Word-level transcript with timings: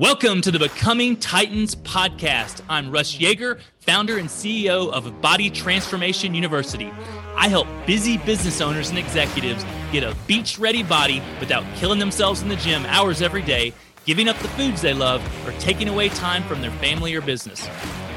Welcome 0.00 0.40
to 0.40 0.50
the 0.50 0.58
Becoming 0.58 1.18
Titans 1.18 1.74
podcast. 1.74 2.62
I'm 2.70 2.90
Russ 2.90 3.18
Yeager, 3.18 3.60
founder 3.80 4.16
and 4.16 4.30
CEO 4.30 4.90
of 4.90 5.20
Body 5.20 5.50
Transformation 5.50 6.32
University. 6.32 6.90
I 7.36 7.48
help 7.48 7.68
busy 7.86 8.16
business 8.16 8.62
owners 8.62 8.88
and 8.88 8.98
executives 8.98 9.62
get 9.92 10.02
a 10.02 10.16
beach 10.26 10.58
ready 10.58 10.82
body 10.82 11.22
without 11.38 11.64
killing 11.76 11.98
themselves 11.98 12.40
in 12.40 12.48
the 12.48 12.56
gym 12.56 12.86
hours 12.86 13.20
every 13.20 13.42
day, 13.42 13.74
giving 14.06 14.26
up 14.26 14.38
the 14.38 14.48
foods 14.48 14.80
they 14.80 14.94
love, 14.94 15.22
or 15.46 15.52
taking 15.58 15.86
away 15.86 16.08
time 16.08 16.44
from 16.44 16.62
their 16.62 16.70
family 16.70 17.14
or 17.14 17.20
business. 17.20 17.68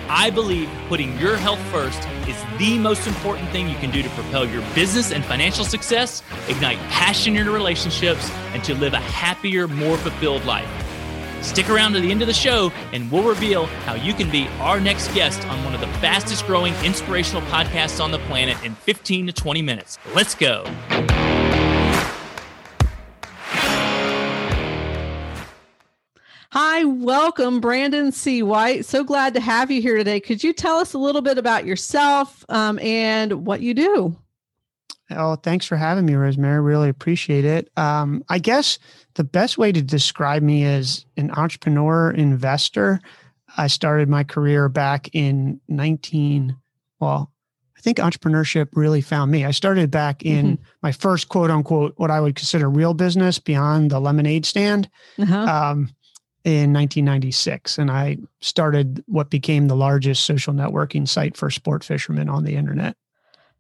I 0.08 0.30
believe 0.30 0.70
putting 0.88 1.20
your 1.20 1.36
health 1.36 1.60
first 1.64 2.00
is 2.30 2.42
the 2.60 2.80
most 2.80 3.08
important 3.08 3.50
thing 3.50 3.68
you 3.68 3.76
can 3.76 3.92
do 3.92 4.02
to 4.02 4.10
propel 4.12 4.48
your 4.48 4.62
business 4.74 5.12
and 5.12 5.26
financial 5.26 5.66
success, 5.66 6.24
ignite 6.48 6.80
passion 6.92 7.36
in 7.36 7.44
your 7.44 7.54
relationships, 7.54 8.32
and 8.54 8.64
to 8.64 8.74
live 8.74 8.94
a 8.94 9.02
happier, 9.02 9.68
more 9.68 9.98
fulfilled 9.98 10.46
life. 10.46 10.70
Stick 11.44 11.70
around 11.70 11.94
to 11.94 12.00
the 12.00 12.10
end 12.10 12.22
of 12.22 12.28
the 12.28 12.34
show, 12.34 12.72
and 12.94 13.12
we'll 13.12 13.22
reveal 13.22 13.66
how 13.86 13.96
you 13.96 14.14
can 14.14 14.32
be 14.32 14.48
our 14.60 14.80
next 14.80 15.14
guest 15.14 15.46
on 15.48 15.64
one 15.66 15.76
of 15.76 15.82
the 15.82 15.88
fastest 16.00 16.48
growing 16.48 16.74
inspirational 16.86 17.42
podcasts 17.44 18.02
on 18.02 18.12
the 18.12 18.20
planet 18.20 18.58
in 18.64 18.74
15 18.74 19.28
to 19.28 19.34
20 19.34 19.62
minutes. 19.62 20.00
Let's 20.16 20.36
go. 20.36 20.66
Hi, 26.52 26.84
welcome, 26.84 27.60
Brandon 27.60 28.12
C. 28.12 28.44
White. 28.44 28.86
So 28.86 29.04
glad 29.04 29.34
to 29.34 29.40
have 29.40 29.72
you 29.72 29.82
here 29.82 29.98
today. 29.98 30.20
Could 30.20 30.44
you 30.44 30.54
tell 30.54 30.78
us 30.78 30.94
a 30.94 31.00
little 31.00 31.22
bit 31.24 31.40
about 31.40 31.66
yourself 31.66 32.46
um, 32.48 32.78
and 32.80 33.46
what 33.46 33.62
you 33.62 33.74
do? 33.74 34.16
Oh, 35.12 35.36
thanks 35.36 35.66
for 35.66 35.76
having 35.76 36.06
me, 36.06 36.16
Rosemary. 36.16 36.62
Really 36.62 36.90
appreciate 36.90 37.46
it. 37.46 37.70
Um, 37.78 38.24
I 38.30 38.40
guess 38.40 38.80
the 39.16 39.24
best 39.24 39.58
way 39.58 39.72
to 39.72 39.82
describe 39.82 40.42
me 40.42 40.64
is 40.64 41.06
an 41.18 41.32
entrepreneur 41.32 42.12
investor. 42.12 43.00
I 43.58 43.68
started 43.68 44.10
my 44.10 44.24
career 44.24 44.70
back 44.70 45.10
in 45.14 45.60
19, 45.68 46.56
well, 47.00 47.32
I 47.78 47.82
think 47.82 47.98
entrepreneurship 47.98 48.70
really 48.74 49.02
found 49.02 49.30
me. 49.30 49.46
I 49.46 49.52
started 49.52 49.92
back 49.92 50.24
in 50.24 50.58
mm-hmm. 50.58 50.64
my 50.82 50.94
first 50.94 51.28
quote 51.28 51.52
unquote, 51.52 51.94
what 51.98 52.10
I 52.10 52.22
would 52.22 52.36
consider 52.36 52.70
real 52.70 52.94
business 52.94 53.40
beyond 53.40 53.92
the 53.92 54.00
lemonade 54.00 54.46
stand 54.46 54.90
uh-huh. 55.20 55.36
um, 55.36 55.90
in 56.46 56.72
1996. 56.74 57.78
And 57.78 57.92
I 57.92 58.18
started 58.40 59.04
what 59.08 59.30
became 59.30 59.68
the 59.68 59.76
largest 59.76 60.24
social 60.26 60.54
networking 60.54 61.08
site 61.08 61.36
for 61.36 61.52
sport 61.52 61.84
fishermen 61.84 62.30
on 62.30 62.46
the 62.46 62.56
internet. 62.56 62.96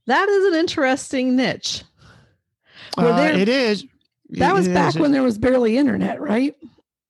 That 0.08 0.28
is 0.30 0.54
an 0.54 0.59
interesting 0.59 1.36
niche. 1.36 1.84
Uh, 2.98 3.16
there, 3.16 3.34
it 3.34 3.50
is. 3.50 3.86
That 4.30 4.54
was 4.54 4.68
back 4.68 4.95
when 4.95 5.12
there 5.12 5.23
was 5.23 5.38
barely 5.38 5.78
internet, 5.78 6.20
right? 6.20 6.56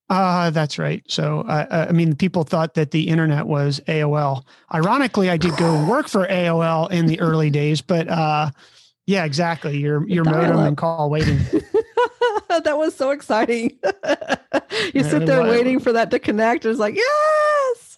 Uh, 0.10 0.50
that's 0.50 0.78
right. 0.78 1.04
So, 1.08 1.42
uh, 1.42 1.88
I 1.90 1.92
mean, 1.92 2.16
people 2.16 2.44
thought 2.44 2.76
that 2.76 2.92
the 2.92 3.08
internet 3.08 3.48
was 3.48 3.80
AOL. 3.88 4.44
Ironically, 4.74 5.30
I 5.30 5.38
did 5.38 5.56
go 5.58 5.86
work 5.90 6.08
for 6.08 6.28
AOL 6.28 6.92
in 6.92 7.08
the 7.08 7.20
early 7.20 7.50
days, 7.50 7.82
but 7.82 8.08
uh, 8.10 8.52
yeah, 9.06 9.26
exactly. 9.26 9.78
Your 9.78 10.08
your 10.08 10.24
modem 10.24 10.60
and 10.60 10.78
call 10.78 11.10
waiting. 11.10 11.38
that 12.50 12.78
was 12.78 12.96
so 12.96 13.12
exciting. 13.12 13.80
you 14.94 15.04
sit 15.04 15.26
there 15.26 15.44
waiting 15.44 15.80
for 15.80 15.94
that 15.94 16.12
to 16.12 16.20
connect. 16.20 16.66
It's 16.66 16.80
like 16.80 16.96
yes. 16.96 17.98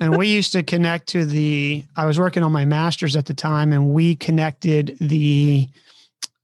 And 0.00 0.16
we 0.16 0.28
used 0.28 0.52
to 0.52 0.62
connect 0.62 1.08
to 1.08 1.24
the. 1.24 1.84
I 1.96 2.06
was 2.06 2.18
working 2.18 2.42
on 2.42 2.52
my 2.52 2.64
master's 2.64 3.16
at 3.16 3.26
the 3.26 3.34
time, 3.34 3.72
and 3.72 3.90
we 3.90 4.16
connected 4.16 4.96
the. 5.00 5.68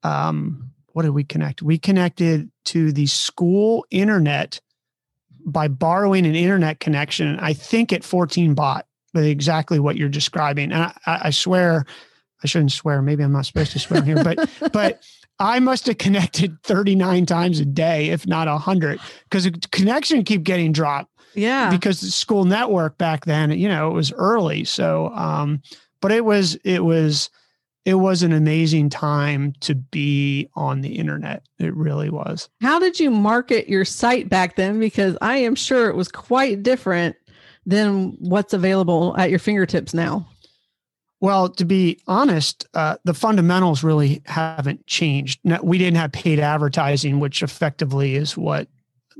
Um, 0.03 0.71
what 0.93 1.03
did 1.03 1.11
we 1.11 1.25
connect? 1.25 1.63
We 1.63 1.79
connected 1.79 2.51
to 2.67 2.93
the 2.93 3.07
school 3.07 3.87
internet 3.91 4.61
by 5.45 5.69
borrowing 5.69 6.27
an 6.27 6.35
internet 6.35 6.81
connection. 6.81 7.39
I 7.41 7.53
think 7.53 7.93
at 7.93 8.05
14 8.05 8.55
baud, 8.55 8.85
but 9.13 9.25
exactly 9.25 9.79
what 9.79 9.97
you're 9.97 10.09
describing. 10.09 10.73
And 10.73 10.83
I, 10.83 10.93
I 11.07 11.31
swear, 11.31 11.85
I 12.43 12.47
shouldn't 12.47 12.73
swear. 12.73 13.03
Maybe 13.03 13.23
I'm 13.23 13.33
not 13.33 13.47
supposed 13.47 13.73
to 13.73 13.79
swear 13.79 14.03
here, 14.03 14.23
but 14.23 14.51
but 14.73 15.03
I 15.39 15.59
must 15.59 15.87
have 15.87 15.99
connected 15.99 16.57
39 16.63 17.27
times 17.27 17.59
a 17.59 17.65
day, 17.65 18.11
if 18.11 18.27
not 18.27 18.47
100, 18.47 19.01
because 19.25 19.45
the 19.45 19.51
connection 19.73 20.25
keep 20.25 20.43
getting 20.43 20.73
dropped. 20.73 21.11
Yeah. 21.35 21.71
Because 21.71 22.01
the 22.01 22.11
school 22.11 22.45
network 22.45 22.99
back 22.99 23.25
then, 23.25 23.51
you 23.53 23.69
know, 23.69 23.89
it 23.89 23.95
was 23.95 24.13
early. 24.13 24.65
So, 24.65 25.09
um, 25.15 25.63
but 26.01 26.13
it 26.13 26.25
was, 26.25 26.57
it 26.65 26.85
was, 26.85 27.31
it 27.85 27.95
was 27.95 28.23
an 28.23 28.33
amazing 28.33 28.91
time 28.91 29.55
to 29.61 29.75
be 29.75 30.49
on 30.55 30.83
the 30.83 30.99
internet. 30.99 31.43
It 31.59 31.75
really 31.75 32.11
was. 32.11 32.49
How 32.61 32.79
did 32.79 33.01
you 33.01 33.11
market 33.11 33.69
your 33.69 33.85
site 33.85 34.29
back 34.29 34.57
then? 34.57 34.79
Because 34.79 35.17
I 35.21 35.39
am 35.39 35.55
sure 35.57 35.89
it 35.89 35.97
was 35.97 36.09
quite 36.09 36.63
different 36.63 37.17
than 37.67 38.17
what's 38.21 38.53
available 38.53 39.17
at 39.17 39.31
your 39.31 39.39
fingertips 39.39 39.95
now. 39.95 40.29
Well, 41.21 41.49
to 41.51 41.65
be 41.65 42.01
honest, 42.09 42.67
uh, 42.75 42.97
the 43.05 43.15
fundamentals 43.15 43.85
really 43.85 44.23
haven't 44.27 44.87
changed. 44.89 45.41
We 45.63 45.79
didn't 45.79 45.97
have 45.97 46.11
paid 46.11 46.41
advertising, 46.41 47.21
which 47.21 47.45
effectively 47.45 48.17
is 48.17 48.37
what 48.37 48.67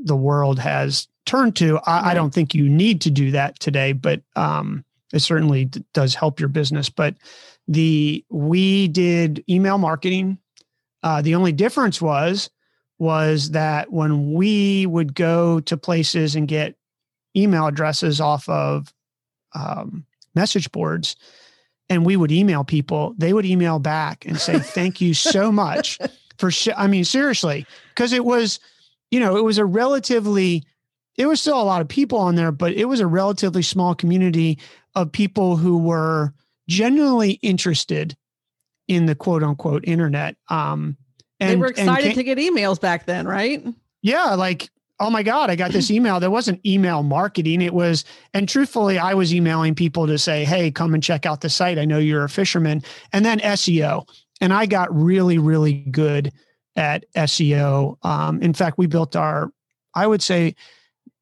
the 0.05 0.17
world 0.17 0.59
has 0.59 1.09
turned 1.27 1.57
to. 1.57 1.79
I, 1.79 2.03
right. 2.03 2.11
I 2.11 2.15
don't 2.15 2.33
think 2.33 2.55
you 2.55 2.69
need 2.69 3.01
to 3.03 3.11
do 3.11 3.31
that 3.33 3.59
today, 3.61 3.93
but 3.93 4.23
um, 4.37 4.85
it 5.13 5.21
certainly 5.21 5.67
d- 5.67 5.85
does 5.95 6.15
help 6.15 6.41
your 6.41 6.49
business. 6.49 6.89
But 6.89 7.15
the 7.69 8.25
we 8.31 8.89
did 8.89 9.45
email 9.49 9.79
marketing. 9.79 10.39
Uh, 11.03 11.23
the 11.23 11.35
only 11.35 11.53
difference 11.53 12.01
was 12.01 12.51
was 12.99 13.51
that 13.51 13.93
when 13.93 14.33
we 14.33 14.87
would 14.87 15.15
go 15.15 15.59
to 15.61 15.77
places 15.77 16.37
and 16.37 16.47
get 16.47 16.77
email 17.37 17.67
addresses 17.67 18.21
off 18.21 18.49
of 18.49 18.93
um, 19.55 20.05
message 20.35 20.71
boards, 20.71 21.17
and 21.89 22.07
we 22.07 22.17
would 22.17 22.31
email 22.31 22.65
people, 22.65 23.15
they 23.19 23.33
would 23.33 23.45
email 23.45 23.79
back 23.79 24.25
and 24.25 24.39
say, 24.39 24.59
"Thank 24.59 25.01
you 25.01 25.15
so 25.15 25.51
much 25.51 25.99
for." 26.39 26.51
Sh-. 26.51 26.69
I 26.77 26.87
mean, 26.87 27.05
seriously, 27.05 27.67
because 27.91 28.13
it 28.13 28.25
was, 28.25 28.61
you 29.13 29.21
know, 29.21 29.37
it 29.37 29.45
was 29.45 29.59
a 29.59 29.65
relatively 29.65 30.65
it 31.17 31.27
was 31.27 31.41
still 31.41 31.61
a 31.61 31.63
lot 31.63 31.83
of 31.83 31.89
people 31.89 32.19
on 32.19 32.35
there, 32.35 32.51
but 32.51 32.73
it 32.73 32.87
was 32.87 32.99
a 32.99 33.07
relatively 33.07 33.63
small 33.63 33.95
community 33.95 34.59
of 34.95 35.13
people 35.13 35.57
who 35.57 35.77
were 35.77 36.33
genuinely 36.69 37.33
interested 37.43 38.17
in 38.89 39.05
the 39.07 39.15
quote 39.15 39.43
unquote 39.43 39.85
internet. 39.87 40.37
Um, 40.49 40.97
and 41.39 41.51
they 41.51 41.57
were 41.57 41.67
excited 41.67 42.15
came, 42.15 42.15
to 42.15 42.25
get 42.25 42.39
emails 42.39 42.81
back 42.81 43.05
then, 43.05 43.27
right? 43.29 43.63
Yeah, 44.01 44.35
like 44.35 44.71
oh 44.99 45.11
my 45.11 45.23
god, 45.23 45.51
I 45.51 45.57
got 45.57 45.73
this 45.73 45.91
email. 45.91 46.19
There 46.19 46.31
wasn't 46.31 46.65
email 46.65 47.03
marketing. 47.03 47.61
It 47.61 47.75
was, 47.75 48.07
and 48.33 48.49
truthfully, 48.49 48.99
I 48.99 49.13
was 49.13 49.35
emailing 49.35 49.75
people 49.75 50.07
to 50.07 50.17
say, 50.17 50.45
hey, 50.45 50.71
come 50.71 50.95
and 50.95 51.03
check 51.03 51.27
out 51.27 51.43
the 51.43 51.51
site. 51.51 51.79
I 51.79 51.85
know 51.85 51.99
you're 51.99 52.25
a 52.25 52.29
fisherman, 52.31 52.83
and 53.13 53.25
then 53.25 53.41
SEO. 53.41 54.09
And 54.41 54.53
I 54.53 54.67
got 54.67 54.95
really, 54.95 55.39
really 55.39 55.75
good 55.75 56.33
at 56.77 57.05
SEO. 57.15 58.05
Um, 58.05 58.41
in 58.43 58.55
fact, 58.55 58.79
we 58.79 58.87
built 58.87 59.17
our, 59.17 59.51
I 59.95 60.07
would 60.07 60.23
say, 60.23 60.55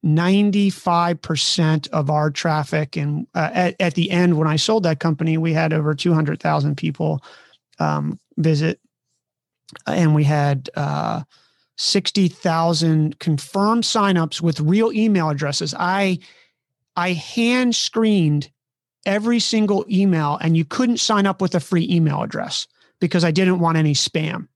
95% 0.05 1.89
of 1.89 2.09
our 2.11 2.31
traffic 2.31 2.97
and 2.97 3.27
uh, 3.35 3.51
at, 3.53 3.77
at 3.79 3.95
the 3.95 4.11
end 4.11 4.39
when 4.39 4.49
i 4.49 4.57
sold 4.57 4.83
that 4.83 4.99
company 4.99 5.37
we 5.37 5.53
had 5.53 5.75
over 5.75 5.95
200000 5.95 6.75
people 6.75 7.23
um, 7.81 8.19
visit. 8.37 8.81
And 9.87 10.15
we 10.15 10.25
had 10.25 10.69
uh, 10.75 11.23
60000 11.77 13.19
confirmed 13.19 13.85
signups 13.85 14.41
with 14.41 14.61
real 14.61 14.93
email 14.93 15.31
addresses. 15.31 15.75
I 15.79 16.19
i 16.97 17.13
hand 17.13 17.77
screened 17.77 18.51
every 19.07 19.39
single 19.39 19.87
email 19.89 20.39
and 20.41 20.57
you 20.57 20.65
couldn't 20.65 20.99
sign 20.99 21.27
up 21.27 21.41
with 21.41 21.55
a 21.55 21.61
free 21.61 21.89
email 21.91 22.23
address 22.23 22.67
because 23.01 23.25
i 23.25 23.31
didn't 23.31 23.61
want 23.61 23.79
any 23.79 23.95
spam 23.95 24.49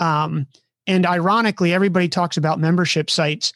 um, 0.00 0.46
and 0.86 1.06
ironically 1.06 1.72
everybody 1.72 2.08
talks 2.08 2.36
about 2.36 2.58
membership 2.58 3.10
sites 3.10 3.52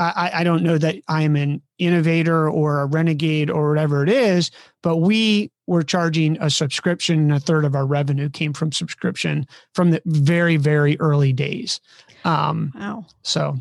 I, 0.00 0.30
I 0.36 0.44
don't 0.44 0.62
know 0.62 0.78
that 0.78 0.96
I'm 1.08 1.36
an 1.36 1.60
innovator 1.78 2.48
or 2.48 2.80
a 2.80 2.86
renegade 2.86 3.50
or 3.50 3.68
whatever 3.68 4.02
it 4.02 4.08
is, 4.08 4.50
but 4.82 4.96
we 4.96 5.52
were 5.66 5.82
charging 5.82 6.40
a 6.40 6.48
subscription 6.48 7.18
and 7.18 7.32
a 7.32 7.40
third 7.40 7.66
of 7.66 7.74
our 7.74 7.84
revenue 7.84 8.30
came 8.30 8.54
from 8.54 8.72
subscription 8.72 9.46
from 9.74 9.90
the 9.90 10.00
very, 10.06 10.56
very 10.56 10.98
early 11.00 11.34
days. 11.34 11.80
Um, 12.24 12.72
wow. 12.74 13.04
So, 13.22 13.58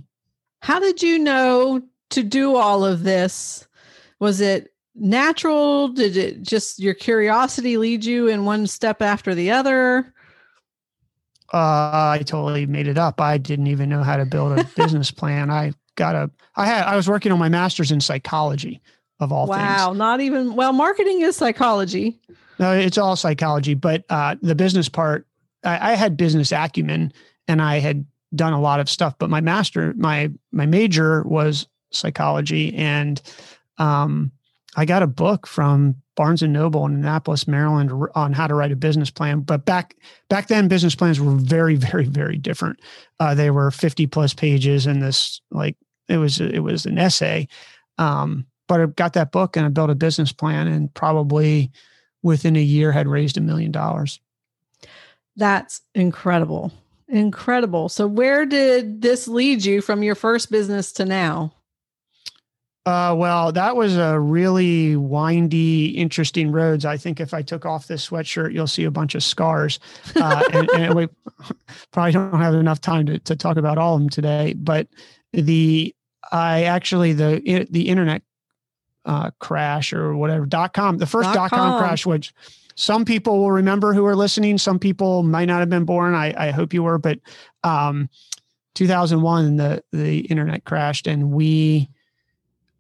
how 0.62 0.80
did 0.80 1.02
you 1.02 1.20
know 1.20 1.82
to 2.12 2.24
do 2.24 2.56
all 2.56 2.86
of 2.86 3.04
this? 3.04 3.68
Was 4.20 4.40
it 4.40 4.74
natural? 4.96 5.90
Did 5.90 6.16
it 6.16 6.42
just 6.42 6.80
your 6.80 6.94
curiosity 6.94 7.76
lead 7.76 8.06
you 8.06 8.28
in 8.28 8.46
one 8.46 8.66
step 8.66 9.02
after 9.02 9.36
the 9.36 9.52
other? 9.52 10.14
Uh, 11.52 12.18
I 12.20 12.24
totally 12.26 12.66
made 12.66 12.88
it 12.88 12.98
up. 12.98 13.20
I 13.20 13.38
didn't 13.38 13.68
even 13.68 13.90
know 13.90 14.04
how 14.04 14.18
to 14.18 14.26
build 14.26 14.58
a 14.58 14.64
business 14.76 15.12
plan. 15.12 15.50
I 15.50 15.74
got 15.96 16.16
a 16.16 16.30
I 16.56 16.66
had 16.66 16.86
I 16.86 16.96
was 16.96 17.08
working 17.08 17.32
on 17.32 17.40
my 17.40 17.50
master's 17.50 17.92
in 17.92 18.02
psychology 18.02 18.82
of 19.20 19.32
all 19.32 19.48
wow, 19.48 19.58
things. 19.58 19.88
Wow, 19.88 19.94
not 19.94 20.22
even 20.22 20.56
well, 20.56 20.74
marketing 20.74 21.22
is 21.22 21.36
psychology. 21.36 22.20
No, 22.60 22.74
it's 22.74 22.98
all 22.98 23.16
psychology, 23.16 23.74
but 23.74 24.04
uh, 24.10 24.36
the 24.42 24.56
business 24.56 24.90
part, 24.90 25.26
I, 25.64 25.92
I 25.92 25.96
had 25.96 26.18
business 26.18 26.52
acumen 26.52 27.14
and 27.48 27.62
I 27.62 27.80
had 27.80 28.06
done 28.36 28.54
a 28.54 28.60
lot 28.60 28.80
of 28.80 28.90
stuff. 28.90 29.16
But 29.18 29.30
my 29.30 29.42
master, 29.42 29.94
my 29.98 30.32
my 30.52 30.66
major 30.66 31.24
was 31.24 31.68
psychology. 31.92 32.76
And 32.76 33.22
um, 33.78 34.32
I 34.76 34.86
got 34.86 35.04
a 35.04 35.08
book 35.08 35.48
from 35.48 35.96
Barnes 36.20 36.44
and 36.44 36.52
Noble 36.52 36.86
in 36.86 36.96
Annapolis, 36.96 37.48
Maryland, 37.48 37.94
on 38.14 38.34
how 38.34 38.46
to 38.46 38.54
write 38.54 38.74
a 38.74 38.76
business 38.76 39.10
plan. 39.10 39.40
But 39.40 39.64
back 39.64 39.96
back 40.28 40.50
then, 40.50 40.68
business 40.68 40.94
plans 40.94 41.18
were 41.18 41.32
very, 41.32 41.76
very, 41.76 42.04
very 42.04 42.36
different. 42.36 42.82
Uh, 43.22 43.34
they 43.34 43.52
were 43.52 43.72
fifty 43.72 44.06
plus 44.06 44.34
pages, 44.34 44.86
and 44.86 45.02
this 45.02 45.40
like 45.50 45.78
it 46.10 46.18
was 46.18 46.42
it 46.42 46.60
was 46.60 46.86
an 46.86 46.98
essay. 46.98 47.48
Um, 48.00 48.46
but 48.68 48.82
I 48.82 48.86
got 48.88 49.14
that 49.14 49.32
book 49.32 49.56
and 49.56 49.66
I 49.66 49.70
built 49.70 49.92
a 49.92 49.96
business 49.96 50.34
plan, 50.34 50.68
and 50.68 50.94
probably 50.94 51.72
within 52.22 52.58
a 52.58 52.62
year 52.62 52.92
had 52.92 53.08
raised 53.08 53.38
a 53.38 53.42
million 53.42 53.72
dollars. 53.72 54.20
That's 55.38 55.80
incredible. 55.96 56.74
Incredible. 57.08 57.88
So, 57.88 58.08
where 58.08 58.46
did 58.46 59.02
this 59.02 59.30
lead 59.30 59.64
you 59.64 59.80
from 59.80 60.04
your 60.04 60.16
first 60.16 60.52
business 60.52 60.92
to 60.94 61.06
now? 61.06 61.54
Uh, 62.90 63.14
well, 63.14 63.52
that 63.52 63.76
was 63.76 63.98
a 63.98 64.20
really 64.20 64.96
windy, 64.96 65.90
interesting 65.90 66.52
roads. 66.52 66.86
I 66.86 66.98
think 66.98 67.20
if 67.20 67.36
I 67.36 67.44
took 67.44 67.64
off 67.64 67.86
this 67.86 68.10
sweatshirt, 68.10 68.52
you'll 68.52 68.66
see 68.66 68.86
a 68.86 68.90
bunch 68.90 69.14
of 69.14 69.24
scars. 69.24 69.80
Uh, 70.16 70.44
and, 70.54 70.70
and, 70.72 70.96
we 70.96 71.08
probably 71.92 72.14
don't 72.14 72.34
have 72.34 72.56
enough 72.56 72.82
time 72.82 73.06
to, 73.06 73.20
to 73.20 73.36
talk 73.36 73.58
about 73.58 73.78
all 73.78 73.94
of 73.94 74.02
them 74.02 74.10
today. 74.10 74.54
But 74.54 74.88
the 75.34 75.96
I 76.32 76.64
actually 76.64 77.14
the 77.14 77.68
the 77.70 77.90
internet 77.90 78.24
uh, 79.06 79.30
crash 79.38 79.94
or 79.94 80.16
whatever 80.16 80.48
dot 80.48 80.74
com 80.74 80.98
the 80.98 81.06
first 81.06 81.32
dot, 81.32 81.52
com. 81.52 81.74
com 81.74 81.80
crash, 81.80 82.08
which 82.08 82.34
some 82.74 83.06
people 83.06 83.38
will 83.38 83.52
remember 83.52 83.94
who 83.94 84.06
are 84.08 84.16
listening. 84.16 84.58
Some 84.58 84.80
people 84.80 85.22
might 85.22 85.46
not 85.46 85.60
have 85.60 85.70
been 85.70 85.86
born. 85.86 86.16
I, 86.16 86.34
I 86.36 86.50
hope 86.50 86.74
you 86.74 86.82
were, 86.82 86.98
but 86.98 87.20
um, 87.64 88.10
2001 88.74 89.58
the 89.58 89.84
the 89.92 90.22
internet 90.22 90.64
crashed 90.64 91.06
and 91.06 91.30
we 91.30 91.88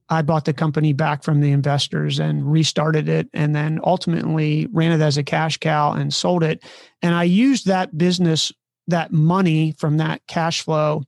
I 0.09 0.21
bought 0.21 0.45
the 0.45 0.53
company 0.53 0.93
back 0.93 1.23
from 1.23 1.39
the 1.39 1.51
investors 1.51 2.19
and 2.19 2.51
restarted 2.51 3.07
it 3.07 3.29
and 3.33 3.55
then 3.55 3.79
ultimately 3.83 4.67
ran 4.71 4.91
it 4.91 5.01
as 5.01 5.17
a 5.17 5.23
cash 5.23 5.57
cow 5.57 5.91
and 5.93 6.13
sold 6.13 6.43
it. 6.43 6.63
And 7.01 7.13
I 7.13 7.23
used 7.23 7.67
that 7.67 7.97
business, 7.97 8.51
that 8.87 9.11
money 9.11 9.73
from 9.77 9.97
that 9.97 10.25
cash 10.27 10.61
flow, 10.61 11.03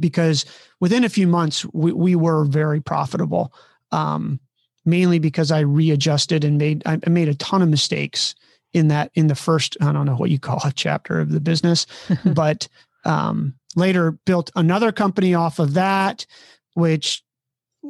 because 0.00 0.44
within 0.80 1.04
a 1.04 1.08
few 1.08 1.26
months, 1.26 1.66
we, 1.72 1.92
we 1.92 2.16
were 2.16 2.44
very 2.44 2.80
profitable. 2.80 3.52
Um, 3.92 4.40
mainly 4.88 5.18
because 5.18 5.52
I 5.52 5.60
readjusted 5.60 6.44
and 6.44 6.58
made 6.58 6.82
I 6.86 6.98
made 7.08 7.28
a 7.28 7.34
ton 7.34 7.62
of 7.62 7.68
mistakes 7.68 8.34
in 8.72 8.88
that 8.88 9.10
in 9.14 9.26
the 9.26 9.34
first 9.34 9.76
I 9.80 9.92
don't 9.92 10.06
know 10.06 10.16
what 10.16 10.30
you 10.30 10.38
call 10.38 10.60
a 10.64 10.72
chapter 10.72 11.20
of 11.20 11.30
the 11.30 11.40
business, 11.40 11.86
but 12.24 12.66
um, 13.04 13.54
later 13.76 14.12
built 14.12 14.50
another 14.56 14.90
company 14.90 15.34
off 15.34 15.58
of 15.58 15.74
that, 15.74 16.26
which 16.74 17.22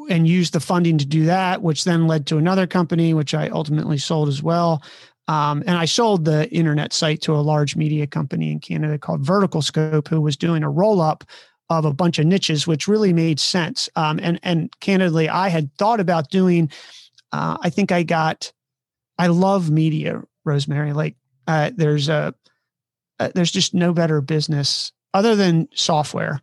and 0.09 0.29
used 0.29 0.53
the 0.53 0.61
funding 0.61 0.99
to 0.99 1.07
do 1.07 1.25
that, 1.27 1.63
which 1.63 1.85
then 1.85 2.07
led 2.07 2.27
to 2.27 2.39
another 2.39 2.67
company, 2.67 3.15
which 3.15 3.35
I 3.35 3.49
ultimately 3.49 3.99
sold 3.99 4.29
as 4.29 4.43
well. 4.43 4.83
Um, 5.29 5.63
and 5.67 5.77
I 5.77 5.85
sold 5.85 6.25
the 6.25 6.49
internet 6.51 6.93
site 6.93 7.21
to 7.23 7.35
a 7.35 7.39
large 7.41 7.77
media 7.77 8.07
company 8.07 8.51
in 8.51 8.61
Canada 8.61 8.99
called 8.99 9.25
VerticalScope, 9.25 10.09
who 10.09 10.21
was 10.21 10.37
doing 10.37 10.63
a 10.63 10.71
roll 10.71 11.01
up 11.01 11.25
of 11.71 11.85
a 11.85 11.93
bunch 11.93 12.19
of 12.19 12.27
niches, 12.27 12.67
which 12.67 12.89
really 12.89 13.13
made 13.13 13.39
sense. 13.39 13.89
Um, 13.95 14.19
and 14.23 14.41
and 14.43 14.73
candidly, 14.81 15.29
I 15.29 15.49
had 15.49 15.73
thought 15.75 16.01
about 16.01 16.31
doing. 16.31 16.71
Uh, 17.33 17.59
I 17.61 17.71
think 17.71 17.93
I 17.93 18.03
got. 18.03 18.53
I 19.19 19.27
love 19.27 19.71
media, 19.71 20.23
Rosemary. 20.45 20.95
Like 20.95 21.17
uh, 21.47 21.71
there's 21.75 22.09
a 22.09 22.35
uh, 23.21 23.29
there's 23.35 23.53
just 23.53 23.75
no 23.75 23.93
better 23.93 24.21
business 24.21 24.93
other 25.13 25.37
than 25.37 25.69
software, 25.75 26.41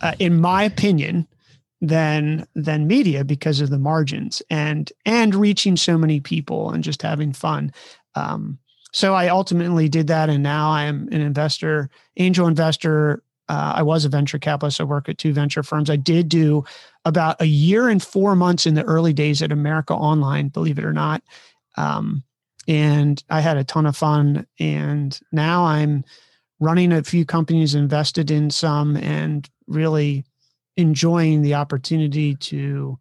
uh, 0.00 0.12
in 0.18 0.40
my 0.40 0.62
opinion, 0.62 1.26
than 1.80 2.46
than 2.54 2.86
media 2.86 3.24
because 3.24 3.60
of 3.60 3.70
the 3.70 3.78
margins 3.78 4.42
and 4.50 4.92
and 5.06 5.34
reaching 5.34 5.76
so 5.76 5.96
many 5.96 6.20
people 6.20 6.70
and 6.70 6.82
just 6.82 7.02
having 7.02 7.32
fun. 7.32 7.72
Um, 8.14 8.58
so 8.92 9.14
I 9.14 9.28
ultimately 9.28 9.88
did 9.88 10.06
that, 10.08 10.30
and 10.30 10.42
now 10.42 10.70
I 10.70 10.84
am 10.84 11.08
an 11.12 11.20
investor, 11.20 11.90
angel 12.16 12.46
investor. 12.46 13.22
Uh, 13.48 13.74
I 13.76 13.82
was 13.82 14.04
a 14.04 14.08
venture 14.08 14.38
capitalist. 14.38 14.80
I 14.80 14.84
work 14.84 15.08
at 15.08 15.18
two 15.18 15.32
venture 15.32 15.62
firms. 15.62 15.88
I 15.88 15.96
did 15.96 16.28
do 16.28 16.64
about 17.04 17.40
a 17.40 17.46
year 17.46 17.88
and 17.88 18.02
four 18.02 18.34
months 18.34 18.66
in 18.66 18.74
the 18.74 18.84
early 18.84 19.12
days 19.12 19.40
at 19.40 19.52
America 19.52 19.94
Online, 19.94 20.48
believe 20.48 20.78
it 20.78 20.84
or 20.84 20.92
not. 20.92 21.22
Um, 21.76 22.24
and 22.66 23.22
I 23.30 23.40
had 23.40 23.56
a 23.56 23.64
ton 23.64 23.86
of 23.86 23.96
fun. 23.96 24.46
And 24.58 25.18
now 25.32 25.64
I'm 25.64 26.04
running 26.60 26.92
a 26.92 27.02
few 27.02 27.24
companies, 27.24 27.74
invested 27.74 28.30
in 28.30 28.50
some, 28.50 28.96
and 28.96 29.48
really 29.66 30.24
enjoying 30.78 31.42
the 31.42 31.54
opportunity 31.54 32.36
to 32.36 32.98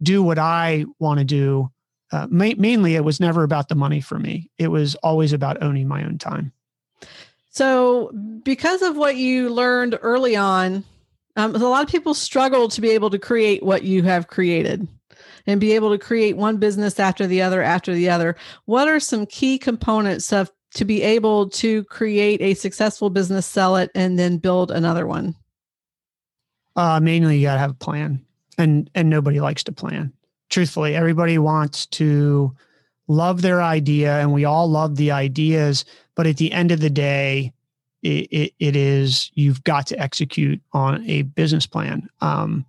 do 0.00 0.22
what 0.22 0.38
I 0.38 0.86
want 0.98 1.18
to 1.18 1.24
do. 1.24 1.70
Uh, 2.12 2.26
ma- 2.30 2.52
mainly, 2.56 2.94
it 2.94 3.04
was 3.04 3.20
never 3.20 3.42
about 3.42 3.68
the 3.68 3.74
money 3.74 4.00
for 4.00 4.18
me. 4.18 4.48
It 4.58 4.68
was 4.68 4.94
always 4.96 5.32
about 5.32 5.62
owning 5.62 5.88
my 5.88 6.04
own 6.04 6.18
time. 6.18 6.52
So, 7.50 8.12
because 8.44 8.80
of 8.80 8.96
what 8.96 9.16
you 9.16 9.50
learned 9.50 9.98
early 10.02 10.36
on, 10.36 10.84
um, 11.34 11.54
a 11.54 11.58
lot 11.58 11.82
of 11.82 11.90
people 11.90 12.14
struggle 12.14 12.68
to 12.68 12.80
be 12.80 12.90
able 12.90 13.10
to 13.10 13.18
create 13.18 13.62
what 13.62 13.82
you 13.82 14.02
have 14.04 14.28
created 14.28 14.86
and 15.46 15.60
be 15.60 15.72
able 15.72 15.90
to 15.90 15.98
create 15.98 16.36
one 16.36 16.58
business 16.58 17.00
after 17.00 17.26
the 17.26 17.42
other 17.42 17.62
after 17.62 17.92
the 17.92 18.08
other. 18.08 18.36
What 18.66 18.88
are 18.88 19.00
some 19.00 19.26
key 19.26 19.58
components 19.58 20.32
of 20.32 20.50
to 20.74 20.84
be 20.84 21.02
able 21.02 21.48
to 21.50 21.84
create 21.84 22.40
a 22.40 22.54
successful 22.54 23.10
business, 23.10 23.46
sell 23.46 23.76
it, 23.76 23.90
and 23.94 24.18
then 24.18 24.38
build 24.38 24.70
another 24.70 25.06
one? 25.06 25.34
Uh, 26.76 27.00
mainly, 27.00 27.38
you 27.38 27.46
got 27.46 27.54
to 27.54 27.60
have 27.60 27.70
a 27.70 27.74
plan, 27.74 28.24
and 28.58 28.90
and 28.94 29.10
nobody 29.10 29.40
likes 29.40 29.64
to 29.64 29.72
plan. 29.72 30.12
Truthfully, 30.50 30.94
everybody 30.94 31.38
wants 31.38 31.86
to 31.86 32.54
love 33.08 33.42
their 33.42 33.62
idea, 33.62 34.18
and 34.18 34.32
we 34.32 34.44
all 34.44 34.68
love 34.68 34.96
the 34.96 35.10
ideas. 35.10 35.84
But 36.14 36.26
at 36.26 36.36
the 36.36 36.52
end 36.52 36.72
of 36.72 36.80
the 36.80 36.90
day, 36.90 37.52
it, 38.02 38.28
it, 38.30 38.54
it 38.58 38.76
is 38.76 39.30
you've 39.34 39.64
got 39.64 39.86
to 39.88 39.98
execute 39.98 40.60
on 40.72 41.04
a 41.08 41.22
business 41.22 41.66
plan. 41.66 42.08
Um, 42.20 42.64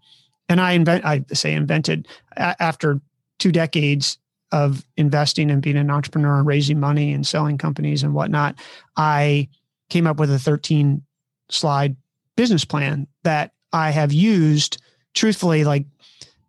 and 0.50 0.62
I 0.62 0.72
invent, 0.72 1.06
I 1.06 1.26
say 1.34 1.54
invented 1.54 2.08
a- 2.36 2.62
after 2.62 3.02
two 3.40 3.52
decades 3.52 4.18
of 4.52 4.86
investing 4.96 5.52
and 5.52 5.62
being 5.62 5.78
an 5.78 5.92
entrepreneur 5.92 6.40
and 6.40 6.48
raising 6.48 6.80
money 6.80 7.12
and 7.12 7.28
selling 7.28 7.58
companies 7.58 8.04
and 8.04 8.14
whatnot. 8.14 8.56
I 8.96 9.50
came 9.90 10.08
up 10.08 10.20
with 10.20 10.32
a 10.32 10.40
13 10.40 11.04
slide 11.50 11.96
business 12.36 12.64
plan 12.64 13.08
that 13.24 13.52
I 13.74 13.92
have 13.92 14.12
used 14.12 14.82
truthfully, 15.14 15.64
like 15.64 15.86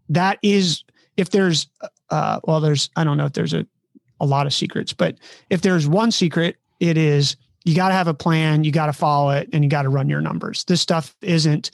that 0.08 0.38
is 0.42 0.84
if 1.16 1.30
there's 1.30 1.66
uh 2.10 2.40
well, 2.44 2.60
there's 2.60 2.90
I 2.96 3.04
don't 3.04 3.16
know 3.16 3.26
if 3.26 3.32
there's 3.32 3.54
a, 3.54 3.66
a 4.20 4.26
lot 4.26 4.46
of 4.46 4.54
secrets, 4.54 4.92
but 4.92 5.16
if 5.50 5.62
there's 5.62 5.86
one 5.86 6.10
secret, 6.10 6.56
it 6.80 6.96
is 6.96 7.36
you 7.64 7.74
got 7.74 7.88
to 7.88 7.94
have 7.94 8.08
a 8.08 8.14
plan, 8.14 8.64
you 8.64 8.72
got 8.72 8.86
to 8.86 8.92
follow 8.92 9.30
it, 9.30 9.48
and 9.52 9.62
you 9.62 9.70
got 9.70 9.82
to 9.82 9.88
run 9.88 10.08
your 10.08 10.20
numbers. 10.20 10.64
This 10.64 10.80
stuff 10.80 11.14
isn't 11.22 11.70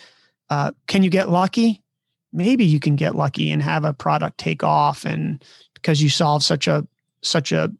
uh, 0.51 0.73
can 0.87 1.03
you 1.03 1.11
get 1.11 1.31
lucky? 1.31 1.83
Maybe 2.33 2.65
you 2.65 2.81
can 2.81 2.97
get 2.97 3.15
lucky 3.15 3.51
and 3.51 3.63
have 3.63 3.85
a 3.85 3.93
product 3.93 4.39
take 4.39 4.63
off 4.63 5.05
and 5.05 5.45
because 5.75 6.03
you 6.03 6.09
solve 6.09 6.43
such 6.43 6.67
a 6.67 6.87
such 7.23 7.53
a 7.53 7.73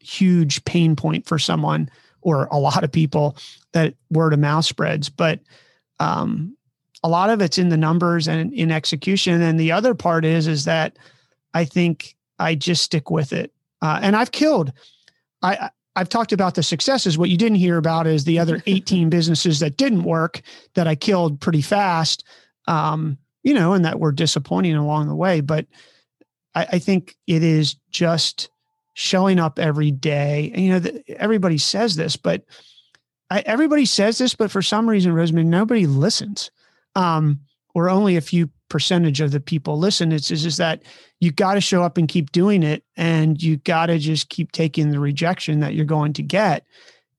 huge 0.00 0.64
pain 0.64 0.94
point 0.94 1.26
for 1.26 1.38
someone 1.38 1.90
or 2.20 2.46
a 2.46 2.58
lot 2.58 2.84
of 2.84 2.92
people 2.92 3.36
that 3.72 3.94
word 4.10 4.32
of 4.32 4.38
mouth 4.38 4.64
spreads. 4.64 5.08
But 5.08 5.40
um, 6.00 6.56
a 7.04 7.08
lot 7.08 7.28
of 7.28 7.42
it's 7.42 7.58
in 7.58 7.68
the 7.68 7.76
numbers 7.76 8.26
and 8.26 8.52
in 8.54 8.72
execution. 8.72 9.42
And 9.42 9.60
the 9.60 9.70
other 9.70 9.94
part 9.94 10.24
is, 10.24 10.46
is 10.46 10.64
that 10.64 10.96
I 11.52 11.66
think 11.66 12.16
I 12.38 12.54
just 12.54 12.82
stick 12.82 13.10
with 13.10 13.32
it. 13.32 13.52
Uh, 13.82 14.00
and 14.02 14.16
I've 14.16 14.32
killed, 14.32 14.72
I, 15.42 15.68
I've 15.94 16.08
talked 16.08 16.32
about 16.32 16.54
the 16.54 16.62
successes. 16.62 17.18
What 17.18 17.28
you 17.28 17.36
didn't 17.36 17.58
hear 17.58 17.76
about 17.76 18.06
is 18.06 18.24
the 18.24 18.38
other 18.38 18.62
18 18.66 19.10
businesses 19.10 19.60
that 19.60 19.76
didn't 19.76 20.04
work 20.04 20.40
that 20.74 20.88
I 20.88 20.94
killed 20.94 21.40
pretty 21.40 21.60
fast. 21.60 22.24
Um, 22.66 23.18
you 23.42 23.52
know, 23.52 23.74
and 23.74 23.84
that 23.84 24.00
were 24.00 24.10
disappointing 24.10 24.74
along 24.74 25.08
the 25.08 25.14
way. 25.14 25.42
But 25.42 25.66
I, 26.54 26.66
I 26.72 26.78
think 26.78 27.14
it 27.26 27.42
is 27.42 27.76
just 27.90 28.48
showing 28.94 29.38
up 29.38 29.58
every 29.58 29.90
day. 29.90 30.50
And, 30.54 30.64
you 30.64 30.72
know, 30.72 30.78
the, 30.78 31.04
everybody 31.20 31.58
says 31.58 31.96
this, 31.96 32.16
but 32.16 32.44
I, 33.28 33.40
everybody 33.40 33.84
says 33.84 34.16
this, 34.16 34.34
but 34.34 34.50
for 34.50 34.62
some 34.62 34.88
reason, 34.88 35.12
Rosemary, 35.12 35.44
nobody 35.44 35.86
listens 35.86 36.50
um, 36.94 37.40
or 37.74 37.88
only 37.90 38.16
a 38.16 38.20
few 38.20 38.48
percentage 38.68 39.20
of 39.20 39.30
the 39.30 39.40
people 39.40 39.78
listen. 39.78 40.12
It's, 40.12 40.28
just 40.28 40.58
that 40.58 40.82
you 41.20 41.30
got 41.30 41.54
to 41.54 41.60
show 41.60 41.82
up 41.82 41.98
and 41.98 42.08
keep 42.08 42.32
doing 42.32 42.62
it. 42.62 42.84
And 42.96 43.42
you 43.42 43.56
got 43.58 43.86
to 43.86 43.98
just 43.98 44.28
keep 44.28 44.52
taking 44.52 44.90
the 44.90 45.00
rejection 45.00 45.60
that 45.60 45.74
you're 45.74 45.84
going 45.84 46.12
to 46.14 46.22
get 46.22 46.66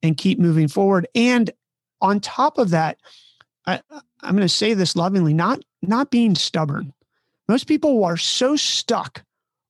and 0.02 0.16
keep 0.16 0.38
moving 0.38 0.68
forward. 0.68 1.06
And 1.14 1.50
on 2.00 2.20
top 2.20 2.58
of 2.58 2.70
that, 2.70 2.98
I, 3.66 3.80
I'm 4.22 4.36
going 4.36 4.42
to 4.42 4.48
say 4.48 4.74
this 4.74 4.96
lovingly, 4.96 5.34
not, 5.34 5.60
not 5.82 6.10
being 6.10 6.34
stubborn. 6.34 6.92
Most 7.48 7.66
people 7.66 8.04
are 8.04 8.16
so 8.16 8.56
stuck 8.56 9.24